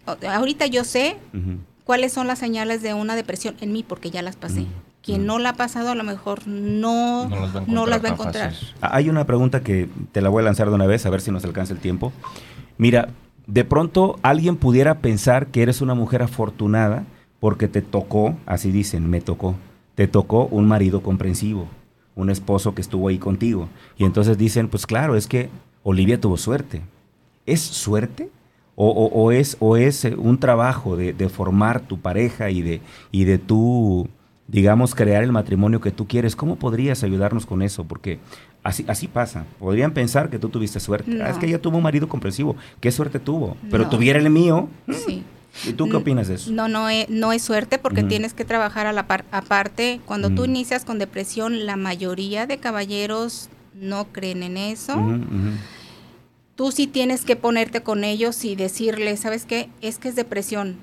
[0.05, 1.17] ahorita yo sé
[1.83, 4.65] cuáles son las señales de una depresión en mí porque ya las pasé.
[5.01, 7.29] Quien no la ha pasado a lo mejor no,
[7.67, 8.53] no, las va a encontrar.
[8.81, 11.21] Ah, hay una pregunta que te la voy a lanzar de una vez a ver
[11.21, 12.11] si nos alcanza el tiempo.
[12.77, 13.09] Mira,
[13.47, 17.05] de pronto alguien pudiera pensar que eres una mujer afortunada
[17.39, 19.55] porque te tocó, así dicen, me tocó,
[19.95, 21.67] te tocó un marido comprensivo,
[22.15, 23.69] un esposo que estuvo ahí contigo.
[23.97, 25.49] Y entonces dicen, pues claro, es que
[25.83, 26.81] Olivia tuvo suerte.
[27.45, 28.29] ¿Es suerte?
[28.81, 32.81] O, es, o es eh, un trabajo de, formar tu pareja y de,
[33.11, 34.07] y de tú,
[34.51, 36.35] digamos, crear el matrimonio que tú quieres.
[36.35, 37.83] ¿Cómo podrías ayudarnos con eso?
[37.83, 38.19] Porque
[38.63, 39.45] así, así pasa.
[39.59, 41.21] Podrían pensar que tú tuviste suerte.
[41.21, 42.55] Ah, es que ella tuvo un marido comprensivo.
[42.79, 43.57] ¿Qué suerte tuvo?
[43.69, 44.67] Pero tuviera el mío.
[44.91, 45.23] Sí.
[45.67, 46.51] ¿Y tú qué opinas de eso?
[46.51, 49.99] No, no es, no es suerte porque tienes que trabajar a la par, aparte.
[50.05, 54.95] Cuando tú inicias con depresión, la mayoría de caballeros no creen en eso.
[56.55, 59.69] Tú sí tienes que ponerte con ellos y decirles, ¿sabes qué?
[59.81, 60.77] Es que es depresión.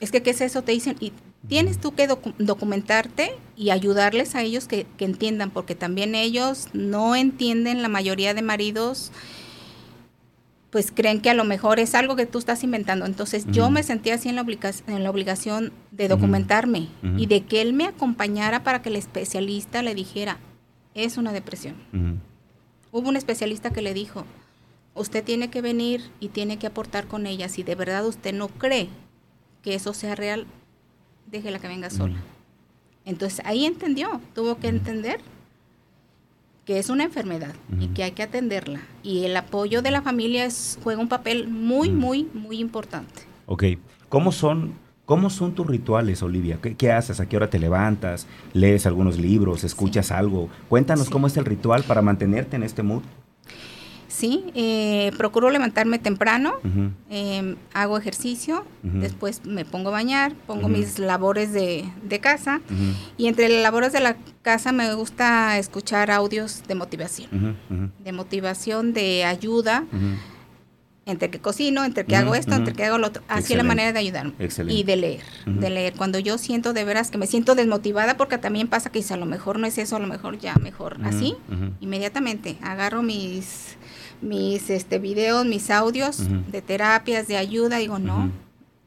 [0.00, 0.62] Es que, ¿qué es eso?
[0.62, 1.12] Te dicen, y
[1.48, 7.16] tienes tú que documentarte y ayudarles a ellos que, que entiendan, porque también ellos no
[7.16, 9.12] entienden, la mayoría de maridos
[10.76, 13.06] pues creen que a lo mejor es algo que tú estás inventando.
[13.06, 14.44] Entonces yo me sentía así en la,
[14.88, 19.82] en la obligación de documentarme y de que él me acompañara para que el especialista
[19.82, 20.38] le dijera,
[20.94, 21.76] es una depresión.
[22.92, 24.26] Hubo un especialista que le dijo,
[24.94, 27.48] usted tiene que venir y tiene que aportar con ella.
[27.48, 28.88] Si de verdad usted no cree
[29.62, 30.46] que eso sea real,
[31.36, 32.16] déjela que venga sola.
[33.04, 35.20] Entonces ahí entendió, tuvo que entender
[36.66, 38.80] que es una enfermedad y que hay que atenderla.
[39.04, 43.22] Y el apoyo de la familia es, juega un papel muy, muy, muy importante.
[43.46, 43.64] Ok.
[44.08, 44.74] ¿Cómo son,
[45.04, 46.58] cómo son tus rituales, Olivia?
[46.60, 47.20] ¿Qué, haces?
[47.20, 48.26] ¿A qué hora te levantas?
[48.52, 49.62] ¿Lees algunos libros?
[49.62, 50.48] ¿Escuchas algo?
[50.68, 53.02] Cuéntanos cómo es el ritual para mantenerte en este mood.
[54.16, 56.54] Sí, eh, procuro levantarme temprano,
[57.10, 61.84] em, hago ejercicio, después me pongo a bañar, pongo mis labores de,
[62.22, 62.62] casa
[63.18, 67.58] y entre las labores de la casa me gusta escuchar audios de motivación,
[68.02, 69.84] de motivación, de ayuda,
[71.04, 73.22] entre que cocino, entre que hago esto, entre que hago lo otro.
[73.28, 74.32] Así es la manera de ayudarme.
[74.66, 75.92] Y de leer, de leer.
[75.94, 79.26] Cuando yo siento de veras que me siento desmotivada, porque también pasa que a lo
[79.26, 81.36] mejor no es eso, a lo mejor ya mejor así,
[81.80, 83.76] inmediatamente agarro mis
[84.20, 86.18] mis este, videos, mis audios
[86.50, 88.30] de terapias, de ayuda, digo, no,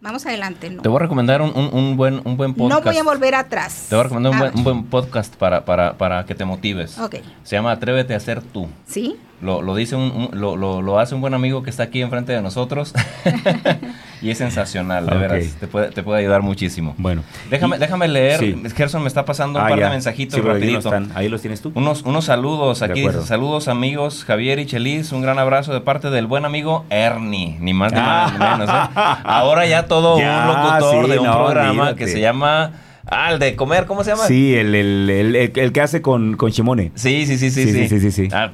[0.02, 0.70] vamos adelante.
[0.70, 0.82] No.
[0.82, 2.86] Te voy a recomendar un, un, buen, un buen podcast.
[2.86, 3.88] No voy a volver atrás.
[3.90, 6.98] Te voy a recomendar un buen, un buen, podcast para, para, para que te motives.
[7.44, 8.68] Se llama Atrévete a ser tú.
[8.86, 9.18] ¿Sí?
[9.42, 12.34] Lo, lo dice un, lo, lo, lo, hace un buen amigo que está aquí enfrente
[12.34, 12.94] de nosotros.
[14.22, 15.56] y es sensacional, de veras.
[15.60, 16.94] Te puede, te puede ayudar muchísimo.
[16.98, 17.24] Bueno.
[17.50, 18.58] Déjame, déjame leer.
[18.76, 20.92] Gerson me está pasando un ah, par de mensajitos rapidito.
[21.16, 21.72] Ahí, los tienes tú.
[21.76, 23.06] Unos, unos saludos aquí.
[23.24, 25.12] saludos amigos Javier y Chelis.
[25.12, 27.58] Un gran abrazo de parte del buen amigo Ernie.
[27.60, 28.70] Ni más ni menos.
[28.70, 28.90] ¿eh?
[29.24, 32.72] Ahora ya todo un locutor de un programa que se llama...
[33.12, 34.28] Ah, el de comer, ¿cómo se llama?
[34.28, 36.92] Sí, el, el, el, el que hace con, con Shimone.
[36.94, 37.88] Sí, sí, sí, sí.
[37.88, 38.28] Sí, sí, sí.
[38.32, 38.52] Ah,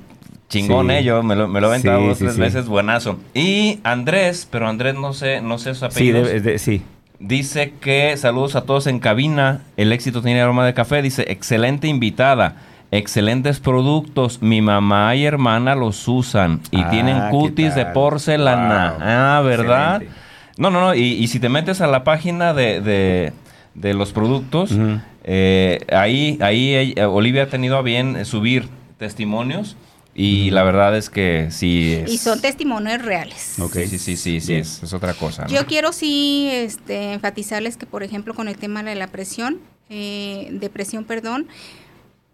[0.49, 1.03] chingón, eh.
[1.03, 3.19] Yo me lo, me lo he aventado dos, tres veces, buenazo.
[3.33, 6.25] Y Andrés, pero Andrés no sé, no sé su apellido.
[6.25, 6.81] Sí, sí.
[7.19, 9.61] Dice que saludos a todos en cabina.
[9.77, 11.01] El éxito tiene aroma de café.
[11.01, 12.57] Dice, excelente invitada.
[12.91, 14.41] Excelentes productos.
[14.41, 18.97] Mi mamá y hermana los usan y ah, tienen cutis de porcelana.
[18.99, 20.03] Ah, ¿verdad?
[20.57, 20.95] No, no, no.
[20.95, 23.31] Y, si te metes a la página de
[23.75, 24.75] de los productos.
[25.23, 28.67] Eh, ahí, ahí eh, Olivia ha tenido a bien subir
[28.97, 29.75] testimonios.
[30.17, 32.01] Y la verdad es que sí.
[32.07, 33.59] Y son testimonios reales.
[33.59, 33.73] Ok.
[33.87, 35.45] Sí, sí, sí, sí, es, otra cosa.
[35.47, 39.59] Yo quiero sí este, enfatizarles que, por ejemplo, con el tema de la presión,
[39.89, 41.49] eh, depresión, perdón,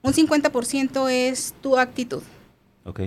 [0.03, 2.21] un 50% es tu actitud.
[2.85, 3.01] Ok.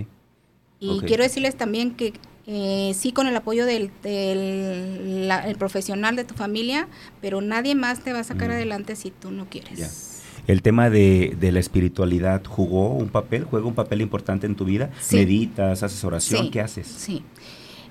[0.81, 2.13] Y quiero decirles también que
[2.45, 6.89] eh, sí con el apoyo del, el profesional de tu familia,
[7.21, 8.53] pero nadie más te va a sacar mm.
[8.53, 10.14] adelante si tú no quieres.
[10.47, 14.91] El tema de, la espiritualidad jugó un papel, juega un papel importante en tu vida.
[15.11, 16.51] ¿Meditas, haces oración?
[16.51, 16.87] ¿Qué haces?
[16.87, 17.23] Sí.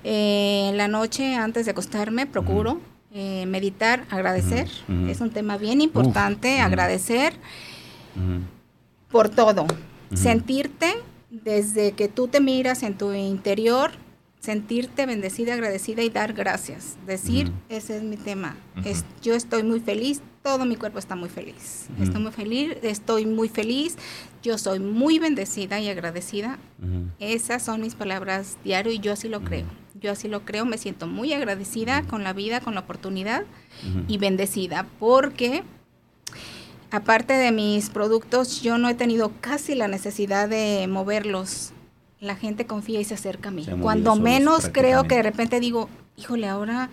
[0.03, 2.79] Eh, en la noche, antes de acostarme, procuro
[3.13, 4.69] eh, meditar, agradecer.
[5.07, 7.33] Es un tema bien importante, agradecer
[9.09, 9.65] por todo.
[10.13, 10.93] Sentirte
[11.29, 13.91] desde que tú te miras en tu interior,
[14.39, 16.97] sentirte bendecida, agradecida y dar gracias.
[17.05, 18.55] Decir, ese es mi tema.
[18.85, 21.87] es, yo estoy muy feliz, todo mi cuerpo está muy feliz.
[21.99, 23.97] Estoy muy feliz, estoy muy feliz,
[24.43, 26.59] yo soy muy bendecida y agradecida.
[27.19, 29.65] Esas son mis palabras diario y yo así lo creo.
[29.99, 33.43] Yo así lo creo, me siento muy agradecida con la vida, con la oportunidad
[34.07, 35.63] y bendecida porque
[36.91, 41.71] aparte de mis productos, yo no he tenido casi la necesidad de moverlos
[42.19, 43.65] la gente confía y se acerca a mí.
[43.81, 46.89] Cuando menos creo que de repente digo, híjole, ahora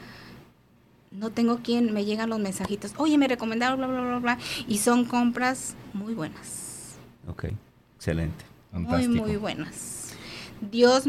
[1.14, 4.78] no tengo quien me llegan los mensajitos, oye, me recomendaron, bla, bla, bla, bla, y
[4.78, 6.96] son compras muy buenas.
[7.28, 7.46] Ok,
[7.96, 8.44] excelente.
[8.72, 10.14] Muy, muy buenas.
[10.70, 11.04] Dios,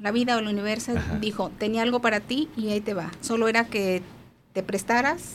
[0.00, 3.10] la vida o el universo dijo, tenía algo para ti y ahí te va.
[3.20, 4.02] Solo era que
[4.52, 5.34] te prestaras,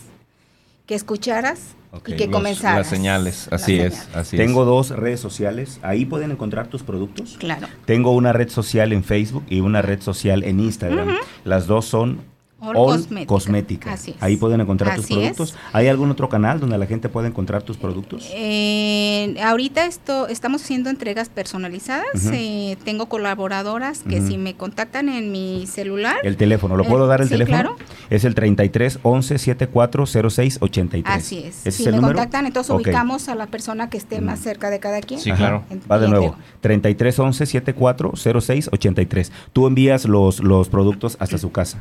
[0.85, 1.75] que escucharas
[2.07, 4.09] y que comenzar Las señales, así es.
[4.15, 7.37] Así Tengo dos redes sociales, ahí pueden encontrar tus productos.
[7.39, 7.67] Claro.
[7.85, 11.15] Tengo una red social en Facebook y una red social en Instagram.
[11.43, 12.32] Las dos son
[12.63, 13.97] All, Cosmética.
[14.19, 15.55] Ahí pueden encontrar tus productos.
[15.73, 18.29] ¿Hay algún otro canal donde la gente pueda encontrar tus productos?
[18.33, 22.29] Eh, ahorita esto, estamos haciendo entregas personalizadas.
[22.31, 26.17] Eh, tengo colaboradoras que si me contactan en mi celular.
[26.23, 27.75] El teléfono, ¿lo puedo dar el teléfono?
[27.75, 27.75] Claro.
[28.09, 31.15] Es el 33 11 74 06 83.
[31.15, 31.75] Así es.
[31.75, 35.19] si me contactan, entonces ubicamos a la persona que esté más cerca de cada quien.
[35.19, 35.63] Sí, claro.
[35.91, 36.35] Va de nuevo.
[36.61, 39.31] 33 11 74 06 83.
[39.51, 41.79] Tú envías los, los productos hasta su casa.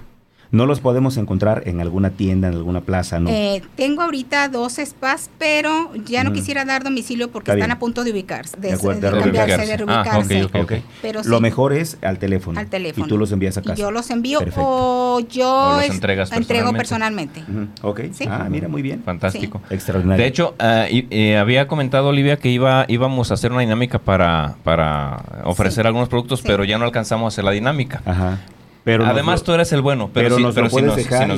[0.53, 3.31] No los podemos encontrar en alguna tienda, en alguna plaza, ¿no?
[3.31, 8.05] Eh, tengo ahorita dos spas, pero ya no quisiera dar domicilio porque están a punto
[8.05, 10.49] de ubicarse, de, cambiarse, de reubicarse.
[10.53, 12.61] Ah, Pero Lo mejor es al teléfono.
[12.61, 13.07] Al teléfono.
[13.07, 13.77] Y tú los envías a casa.
[13.77, 17.43] yo los envío o yo entrego personalmente.
[17.81, 18.01] Ok.
[18.29, 19.03] Ah, mira, muy bien.
[19.03, 19.63] Fantástico.
[19.71, 20.23] Extraordinario.
[20.23, 25.25] De hecho, eh, había comentado Olivia que iba íbamos a hacer una dinámica para, para
[25.45, 28.03] ofrecer algunos productos, pero ya no alcanzamos a hacer la dinámica.
[28.05, 28.39] Ajá.
[28.85, 31.29] Pero Además, tú eres el bueno, pero, nos lo puedes dejar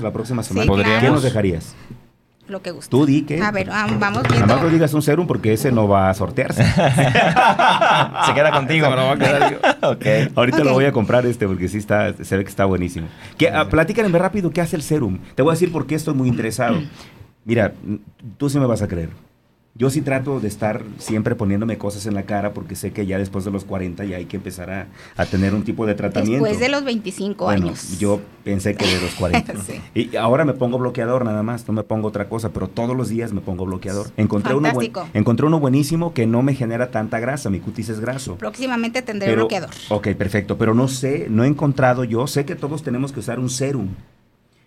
[0.00, 1.00] la próxima semana.
[1.00, 1.74] ¿Qué nos dejarías?
[2.48, 2.90] Lo que guste.
[2.90, 3.42] Tú di que.
[3.42, 4.46] A ver, vamos viendo.
[4.46, 6.64] Además no digas un serum porque ese no va a sortearse.
[8.26, 8.88] se queda contigo.
[8.88, 10.28] no va a quedar okay.
[10.34, 13.06] Ahorita lo voy a comprar este porque sí está, se ve que está buenísimo.
[13.36, 15.18] ¿Qué, uh, platícanme rápido qué hace el serum.
[15.34, 16.80] Te voy a decir por qué estoy muy interesado.
[17.44, 17.74] Mira,
[18.38, 19.10] tú sí me vas a creer.
[19.74, 23.16] Yo sí trato de estar siempre poniéndome cosas en la cara porque sé que ya
[23.16, 24.70] después de los 40 ya hay que empezar
[25.16, 26.44] a, tener un tipo de tratamiento.
[26.44, 27.96] Después de los 25 años.
[28.00, 29.54] Yo pensé que de los 40.
[29.94, 33.08] Y ahora me pongo bloqueador nada más, no me pongo otra cosa, pero todos los
[33.08, 34.10] días me pongo bloqueador.
[34.16, 34.68] Encontré, uno,
[35.14, 38.36] encontré uno buenísimo que no me genera tanta grasa, mi cutis es graso.
[38.36, 39.70] Próximamente tendré bloqueador.
[39.90, 43.38] Ok, perfecto, pero no sé, no he encontrado yo, sé que todos tenemos que usar
[43.38, 43.88] un serum.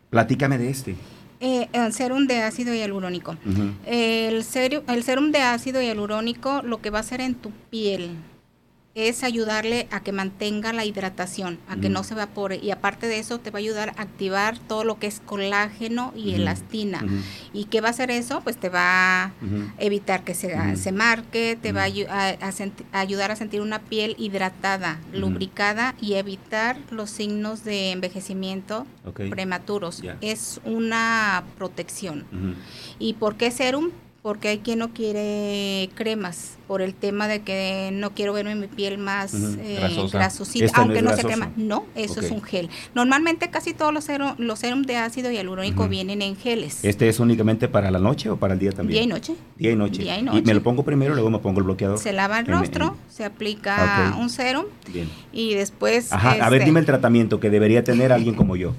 [0.09, 0.95] Platícame de este.
[1.43, 3.35] Eh, el serum de ácido hialurónico.
[3.85, 8.11] el, serum, el serum de ácido hialurónico lo que va a hacer en tu piel
[8.93, 12.57] es ayudarle a que mantenga la hidratación, a que no se evapore.
[12.57, 16.13] Y aparte de eso, te va a ayudar a activar todo lo que es colágeno
[16.15, 17.03] y elastina.
[17.53, 18.41] ¿Y qué va a hacer eso?
[18.41, 19.31] Pues te va a
[19.77, 25.95] evitar que se, se marque, te va a, ayudar a sentir una piel hidratada, lubricada
[26.01, 28.85] y evitar los signos de envejecimiento
[29.29, 30.01] prematuros.
[30.19, 32.25] Es una protección.
[32.99, 33.91] ¿Y por qué serum?
[34.21, 38.67] Porque hay quien no quiere cremas por el tema de que no quiero verme mi
[38.67, 41.51] piel más eh, grasosita, aunque no, sea crema.
[41.57, 42.69] No, eso es un gel.
[42.93, 46.85] Normalmente casi todos los serum, los serum de ácido hialurónico vienen en geles.
[46.85, 48.93] ¿Este es únicamente para la noche o para el día también?
[48.93, 49.35] Día y noche.
[49.57, 50.03] Día y noche.
[50.03, 50.39] Día y, noche.
[50.39, 51.97] y me lo pongo primero, luego me pongo el bloqueador.
[51.97, 54.65] Se lava el rostro, se aplica un serum
[55.33, 56.13] y después...
[56.13, 58.73] Ajá, a ver, este dime el tratamiento que debería tener alguien como yo.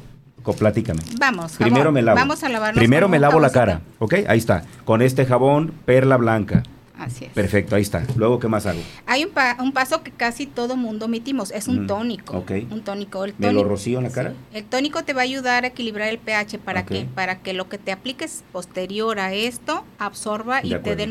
[0.50, 1.00] Platícame.
[1.18, 2.18] Vamos, primero me lavo.
[2.18, 4.14] Vamos a lavarnos Primero me lavo la cara, ¿ok?
[4.26, 4.64] Ahí está.
[4.84, 6.62] Con este jabón perla blanca.
[6.98, 7.32] Así es.
[7.32, 8.04] Perfecto, ahí está.
[8.16, 8.78] Luego, ¿qué más hago?
[9.06, 12.36] Hay un, paso que casi todo mundo omitimos, es un tónico.
[12.36, 12.52] Ok.
[12.70, 13.24] Un tónico.
[13.24, 14.34] El ¿Me lo rocío en la cara?
[14.52, 17.68] El tónico te va a ayudar a equilibrar el pH para que para que lo
[17.68, 21.10] que te apliques posterior a esto absorba y te dé el,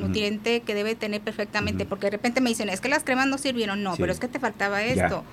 [0.00, 1.86] nutriente que debe tener perfectamente.
[1.86, 3.82] Porque de repente me dicen, es que las cremas no sirvieron.
[3.82, 5.24] No, pero es que te faltaba esto.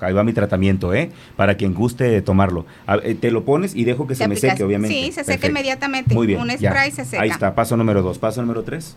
[0.00, 1.10] Ahí va mi tratamiento, ¿eh?
[1.36, 2.66] Para quien guste tomarlo.
[3.02, 4.94] Eh, te lo pones y dejo que se me seque, obviamente.
[4.94, 6.14] Sí, se seque inmediatamente.
[6.14, 6.40] Muy bien.
[6.40, 7.22] Un spray se seca.
[7.22, 8.18] Ahí está, paso número dos.
[8.18, 8.96] Paso número tres.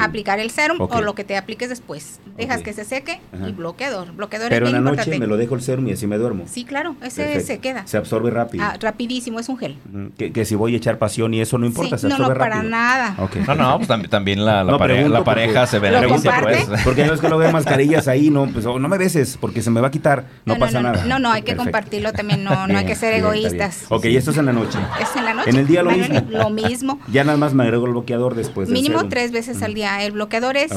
[0.00, 2.20] Aplicar el serum o lo que te apliques después.
[2.36, 4.12] Dejas que se seque y bloqueador.
[4.12, 6.44] Bloqueador Pero en la noche me lo dejo el serum y así me duermo.
[6.46, 7.86] Sí, claro, ese se queda.
[7.86, 8.64] Se absorbe rápido.
[8.64, 9.78] Ah, rapidísimo, es un gel.
[10.16, 12.62] que, si voy a echar pasión y eso no importa, se absorbe no, no, para
[12.62, 13.16] nada.
[13.46, 16.68] No, no, pues también, la, la, la pareja se beneficia pues.
[16.84, 19.62] Porque no es que lo veo mascarillas ahí, no, pues oh, no me beses porque
[19.62, 21.06] se me va a quitar, no, pasa nada.
[21.06, 23.86] No, no, hay que compartirlo también, no, no hay que ser egoístas.
[23.88, 24.78] Ok, y esto es en la noche.
[25.00, 25.50] Es en la noche.
[25.50, 26.20] En el día lo mismo.
[26.28, 27.00] Lo mismo.
[27.10, 28.68] Ya nada más me agrego el bloqueador después.
[28.68, 30.02] Mínimo tres veces al día.
[30.04, 30.72] El bloqueador es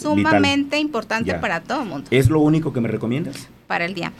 [0.00, 2.08] sumamente importante para todo el mundo.
[2.10, 3.48] ¿Es lo único que me recomiendas?
[3.66, 4.12] Para el día.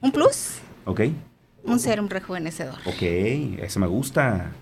[0.00, 0.58] Un plus.
[0.84, 1.02] Ok.
[1.64, 2.76] Un serum rejuvenecedor.
[2.86, 4.52] Ok, eso me gusta.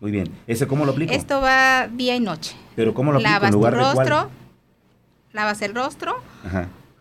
[0.00, 0.30] Muy bien.
[0.46, 1.12] ¿Ese cómo lo aplico?
[1.12, 2.54] Esto va día y noche.
[2.76, 3.32] ¿Pero cómo lo aplico?
[3.32, 4.30] Lavas tu rostro,
[5.32, 6.16] lavas el rostro,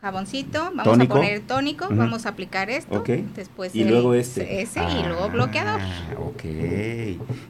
[0.01, 3.28] jaboncito, vamos a poner el tónico, vamos a aplicar esto, okay.
[3.36, 4.61] después y luego este.
[4.61, 5.82] ese y luego bloqueador.
[5.82, 6.43] Ah, ok.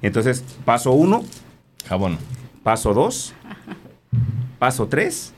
[0.01, 1.23] Entonces, paso uno.
[1.85, 2.17] Jabón.
[2.63, 3.33] Paso 2,
[4.57, 5.33] paso 3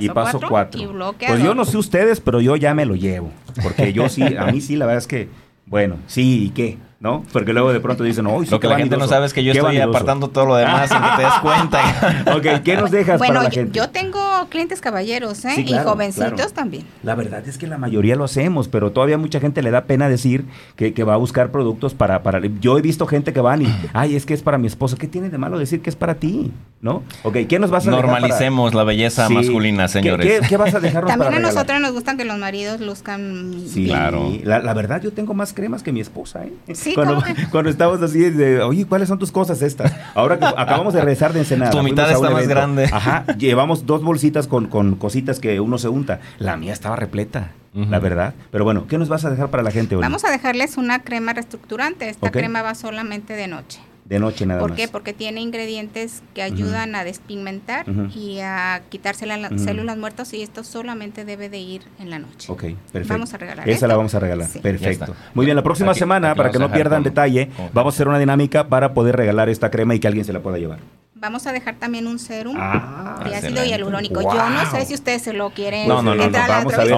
[0.00, 0.80] y paso 4.
[1.26, 3.32] Pues yo no sé ustedes, pero yo ya me lo llevo.
[3.62, 5.28] Porque yo sí, a mí sí, la verdad es que,
[5.66, 6.78] bueno, sí, ¿y qué?
[7.00, 7.24] ¿No?
[7.32, 9.52] Porque luego de pronto dicen, oh, Lo que la gente no sabe es que yo
[9.52, 12.24] estoy apartando todo lo demás sin que te des cuenta.
[12.36, 13.78] ok, ¿qué nos dejas para la gente?
[13.78, 15.64] Yo tengo clientes caballeros, ¿eh?
[15.66, 16.84] y jovencitos también.
[17.02, 20.08] La verdad es que la mayoría lo hacemos, pero todavía mucha gente le da pena
[20.08, 20.44] decir
[20.76, 22.40] que, que va a buscar productos para, para...
[22.60, 24.96] Yo he visto gente que van y, ay, es que es para mi esposo.
[24.96, 26.52] ¿Qué tiene de malo decir que es para ti?
[26.80, 27.02] ¿No?
[27.22, 30.46] Ok, ¿qué nos vas a Normalicemos la belleza masculina, señores.
[30.48, 34.32] ¿Qué, vas a dejarnos También a nosotros nos gustan que los maridos luzcan Sí, claro.
[34.42, 36.52] La, la, verdad, yo tengo más cremas que mi esposa, ¿eh?
[36.84, 39.92] Sí, cuando, cuando estábamos así, de, oye, ¿cuáles son tus cosas estas?
[40.14, 41.70] Ahora que acabamos de regresar de Ensenada.
[41.70, 42.88] Tu mitad está más grande.
[42.92, 46.20] Ajá, llevamos dos bolsitas con, con cositas que uno se unta.
[46.38, 47.52] La mía estaba repleta.
[47.72, 48.34] la verdad.
[48.50, 50.02] Pero bueno, ¿qué nos vas a dejar para la gente hoy?
[50.02, 52.08] Vamos a dejarles una crema reestructurante.
[52.08, 53.80] Esta crema va solamente de noche.
[54.04, 54.68] De noche nada más.
[54.68, 54.86] ¿Por qué?
[54.88, 60.62] Porque tiene ingredientes que ayudan a despigmentar y a quitarse las células muertas y esto
[60.62, 62.52] solamente debe de ir en la noche.
[62.52, 63.08] Ok, perfecto.
[63.08, 64.48] Vamos a regalar Esa la vamos a regalar.
[64.62, 65.14] Perfecto.
[65.32, 68.68] Muy bien, la próxima semana, para que no pierdan detalle, vamos a hacer una dinámica
[68.68, 70.80] para poder regalar esta crema y que alguien se la pueda llevar.
[71.24, 74.20] Vamos a dejar también un serum ah, de ácido hialurónico.
[74.20, 75.88] Yo no sé si ustedes se lo quieren.
[75.88, 76.94] No, no, no, vamos a ver.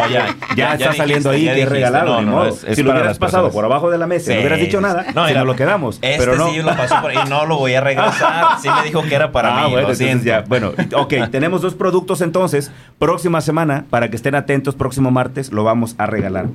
[0.57, 2.21] ya, está saliendo ahí que es regalado.
[2.23, 5.07] No, si lo hubieras pasado por abajo de la mesa y no hubieras dicho nada,
[5.15, 6.01] no, nos lo quedamos.
[6.03, 6.51] Este pero no.
[6.51, 8.57] sí lo pasó por ahí, no lo voy a regresar.
[8.61, 9.75] Sí me dijo que era para ah, mí.
[9.75, 12.73] Bueno, ya, bueno, ok, tenemos dos productos entonces.
[12.99, 16.47] Próxima semana, para que estén atentos, próximo martes lo vamos a regalar.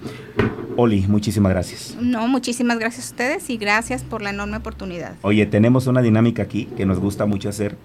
[0.77, 1.97] Oli, muchísimas gracias.
[1.99, 5.15] No, muchísimas gracias a ustedes y gracias por la enorme oportunidad.
[5.21, 7.77] Oye, tenemos una dinámica aquí que nos gusta mucho hacer.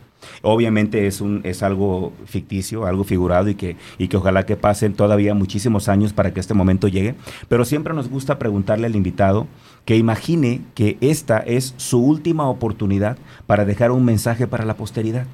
[0.43, 4.95] Obviamente es, un, es algo ficticio, algo figurado y que, y que ojalá que pasen
[4.95, 7.15] todavía muchísimos años para que este momento llegue.
[7.49, 9.47] Pero siempre nos gusta preguntarle al invitado
[9.85, 15.27] que imagine que esta es su última oportunidad para dejar un mensaje para la posteridad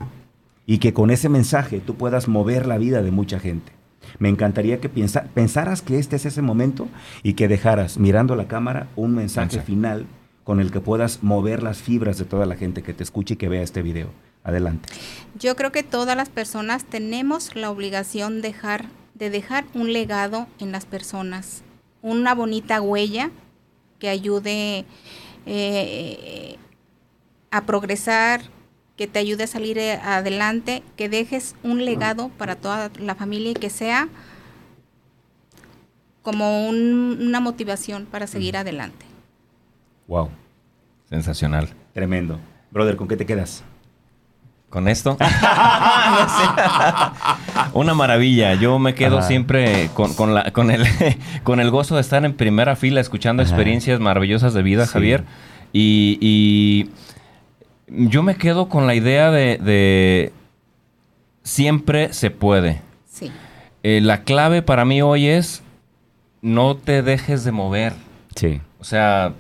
[0.67, 3.82] y que con ese mensaje tú puedas mover la vida de mucha gente.
[4.23, 6.87] Me encantaría que pensaras que este es ese momento
[7.25, 10.07] y que dejaras, mirando la cámara, un mensaje final
[10.45, 13.37] con el que puedas mover las fibras de toda la gente que te escuche y
[13.37, 14.11] que vea este video.
[14.45, 14.89] Adelante.
[15.41, 20.71] Yo creo que todas las personas tenemos la obligación dejar, de dejar un legado en
[20.71, 21.65] las personas,
[22.01, 23.33] una bonita huella
[23.99, 24.85] que ayude
[25.47, 26.59] eh,
[27.51, 28.43] a progresar,
[28.97, 33.53] que te ayude a salir eh, adelante, que dejes un legado para toda la familia
[33.53, 34.09] y que sea
[36.23, 39.07] como una motivación para seguir adelante.
[40.07, 40.31] Wow.
[41.09, 41.69] Sensacional.
[41.95, 42.39] Tremendo.
[42.71, 43.65] Brother, ¿con qué te quedas?
[44.71, 45.17] ¿Con esto?
[47.73, 48.55] Una maravilla.
[48.55, 50.87] Yo me quedo siempre con, la, con, el,
[51.43, 55.25] con el gozo de estar en primera fila escuchando experiencias maravillosas de vida, Javier.
[55.73, 56.89] y
[57.95, 60.33] yo me quedo con la idea de,
[61.43, 62.81] siempre se puede.
[63.07, 63.31] Sí.
[63.83, 65.63] Eh, la clave para mí hoy es
[66.41, 67.93] no te dejes de mover.
[68.35, 68.61] Sí.
[68.81, 69.35] O sea,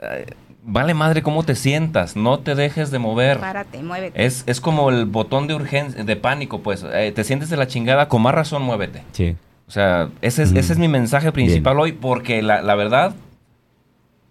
[0.00, 0.26] eh,
[0.62, 3.38] vale madre cómo te sientas, no te dejes de mover.
[3.38, 4.24] Párate, muévete.
[4.24, 6.84] Es, es como el botón de urgencia, de pánico, pues.
[6.92, 9.02] Eh, te sientes de la chingada, con más razón muévete.
[9.12, 9.36] Sí.
[9.68, 13.16] O sea, ese es, ese es mi mensaje principal hoy, porque la, la verdad,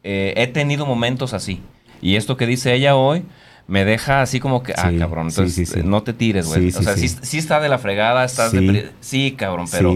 [0.01, 1.61] he tenido momentos así.
[2.01, 3.23] Y esto que dice ella hoy
[3.67, 6.69] me deja así como que, ah, cabrón, entonces no te tires, güey.
[6.69, 8.91] o sea, sí, está de la fregada, estás de...
[8.99, 9.95] Sí, cabrón, pero,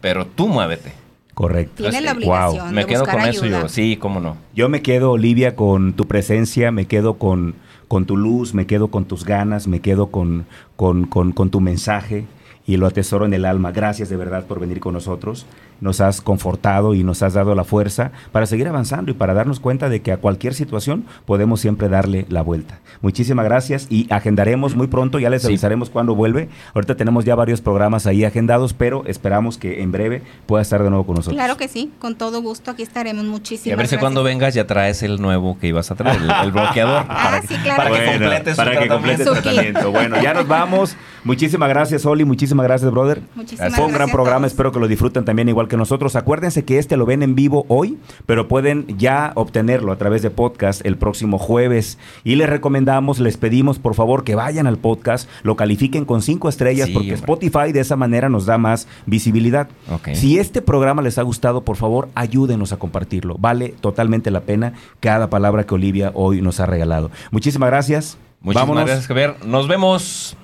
[0.00, 0.92] pero tú muévete.
[1.34, 1.84] Correcto.
[1.84, 4.36] Tiene la obligación Me quedo con eso yo, sí, cómo no.
[4.54, 7.54] Yo me quedo, Olivia, con tu presencia, me quedo con,
[7.88, 10.46] con tu luz, me quedo con tus ganas, me quedo con,
[10.76, 12.26] con, con, con tu mensaje
[12.66, 13.72] y lo atesoro en el alma.
[13.72, 15.46] Gracias de verdad por venir con nosotros
[15.80, 19.60] nos has confortado y nos has dado la fuerza para seguir avanzando y para darnos
[19.60, 22.80] cuenta de que a cualquier situación podemos siempre darle la vuelta.
[23.00, 26.48] Muchísimas gracias y agendaremos muy pronto, ya les avisaremos cuando vuelve.
[26.74, 30.90] Ahorita tenemos ya varios programas ahí agendados, pero esperamos que en breve pueda estar de
[30.90, 31.36] nuevo con nosotros.
[31.36, 34.54] Claro que sí, con todo gusto, aquí estaremos muchísimas Y a ver si cuando vengas
[34.54, 37.04] ya traes el nuevo que ibas a traer, el, bloqueador.
[37.08, 37.82] ah, sí, claro.
[37.82, 39.90] Para que complete para que complete el tratamiento.
[39.90, 40.96] Bueno, ya nos vamos.
[41.24, 42.24] Muchísimas gracias, Oli.
[42.24, 43.22] Muchísimas gracias, brother.
[43.34, 44.46] Muchísimas Fue un gran programa.
[44.46, 46.16] Espero que lo disfruten también igual que nosotros.
[46.16, 47.96] Acuérdense que este lo ven en vivo hoy,
[48.26, 51.96] pero pueden ya obtenerlo a través de podcast el próximo jueves.
[52.24, 56.50] Y les recomendamos, les pedimos por favor que vayan al podcast, lo califiquen con cinco
[56.50, 59.68] estrellas, porque Spotify de esa manera nos da más visibilidad.
[60.12, 63.36] Si este programa les ha gustado, por favor, ayúdenos a compartirlo.
[63.38, 67.10] Vale totalmente la pena cada palabra que Olivia hoy nos ha regalado.
[67.30, 68.18] Muchísimas gracias.
[68.40, 69.36] Muchísimas gracias, Javier.
[69.46, 70.36] Nos vemos.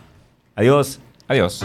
[0.54, 1.00] Adiós.
[1.28, 1.64] Adiós.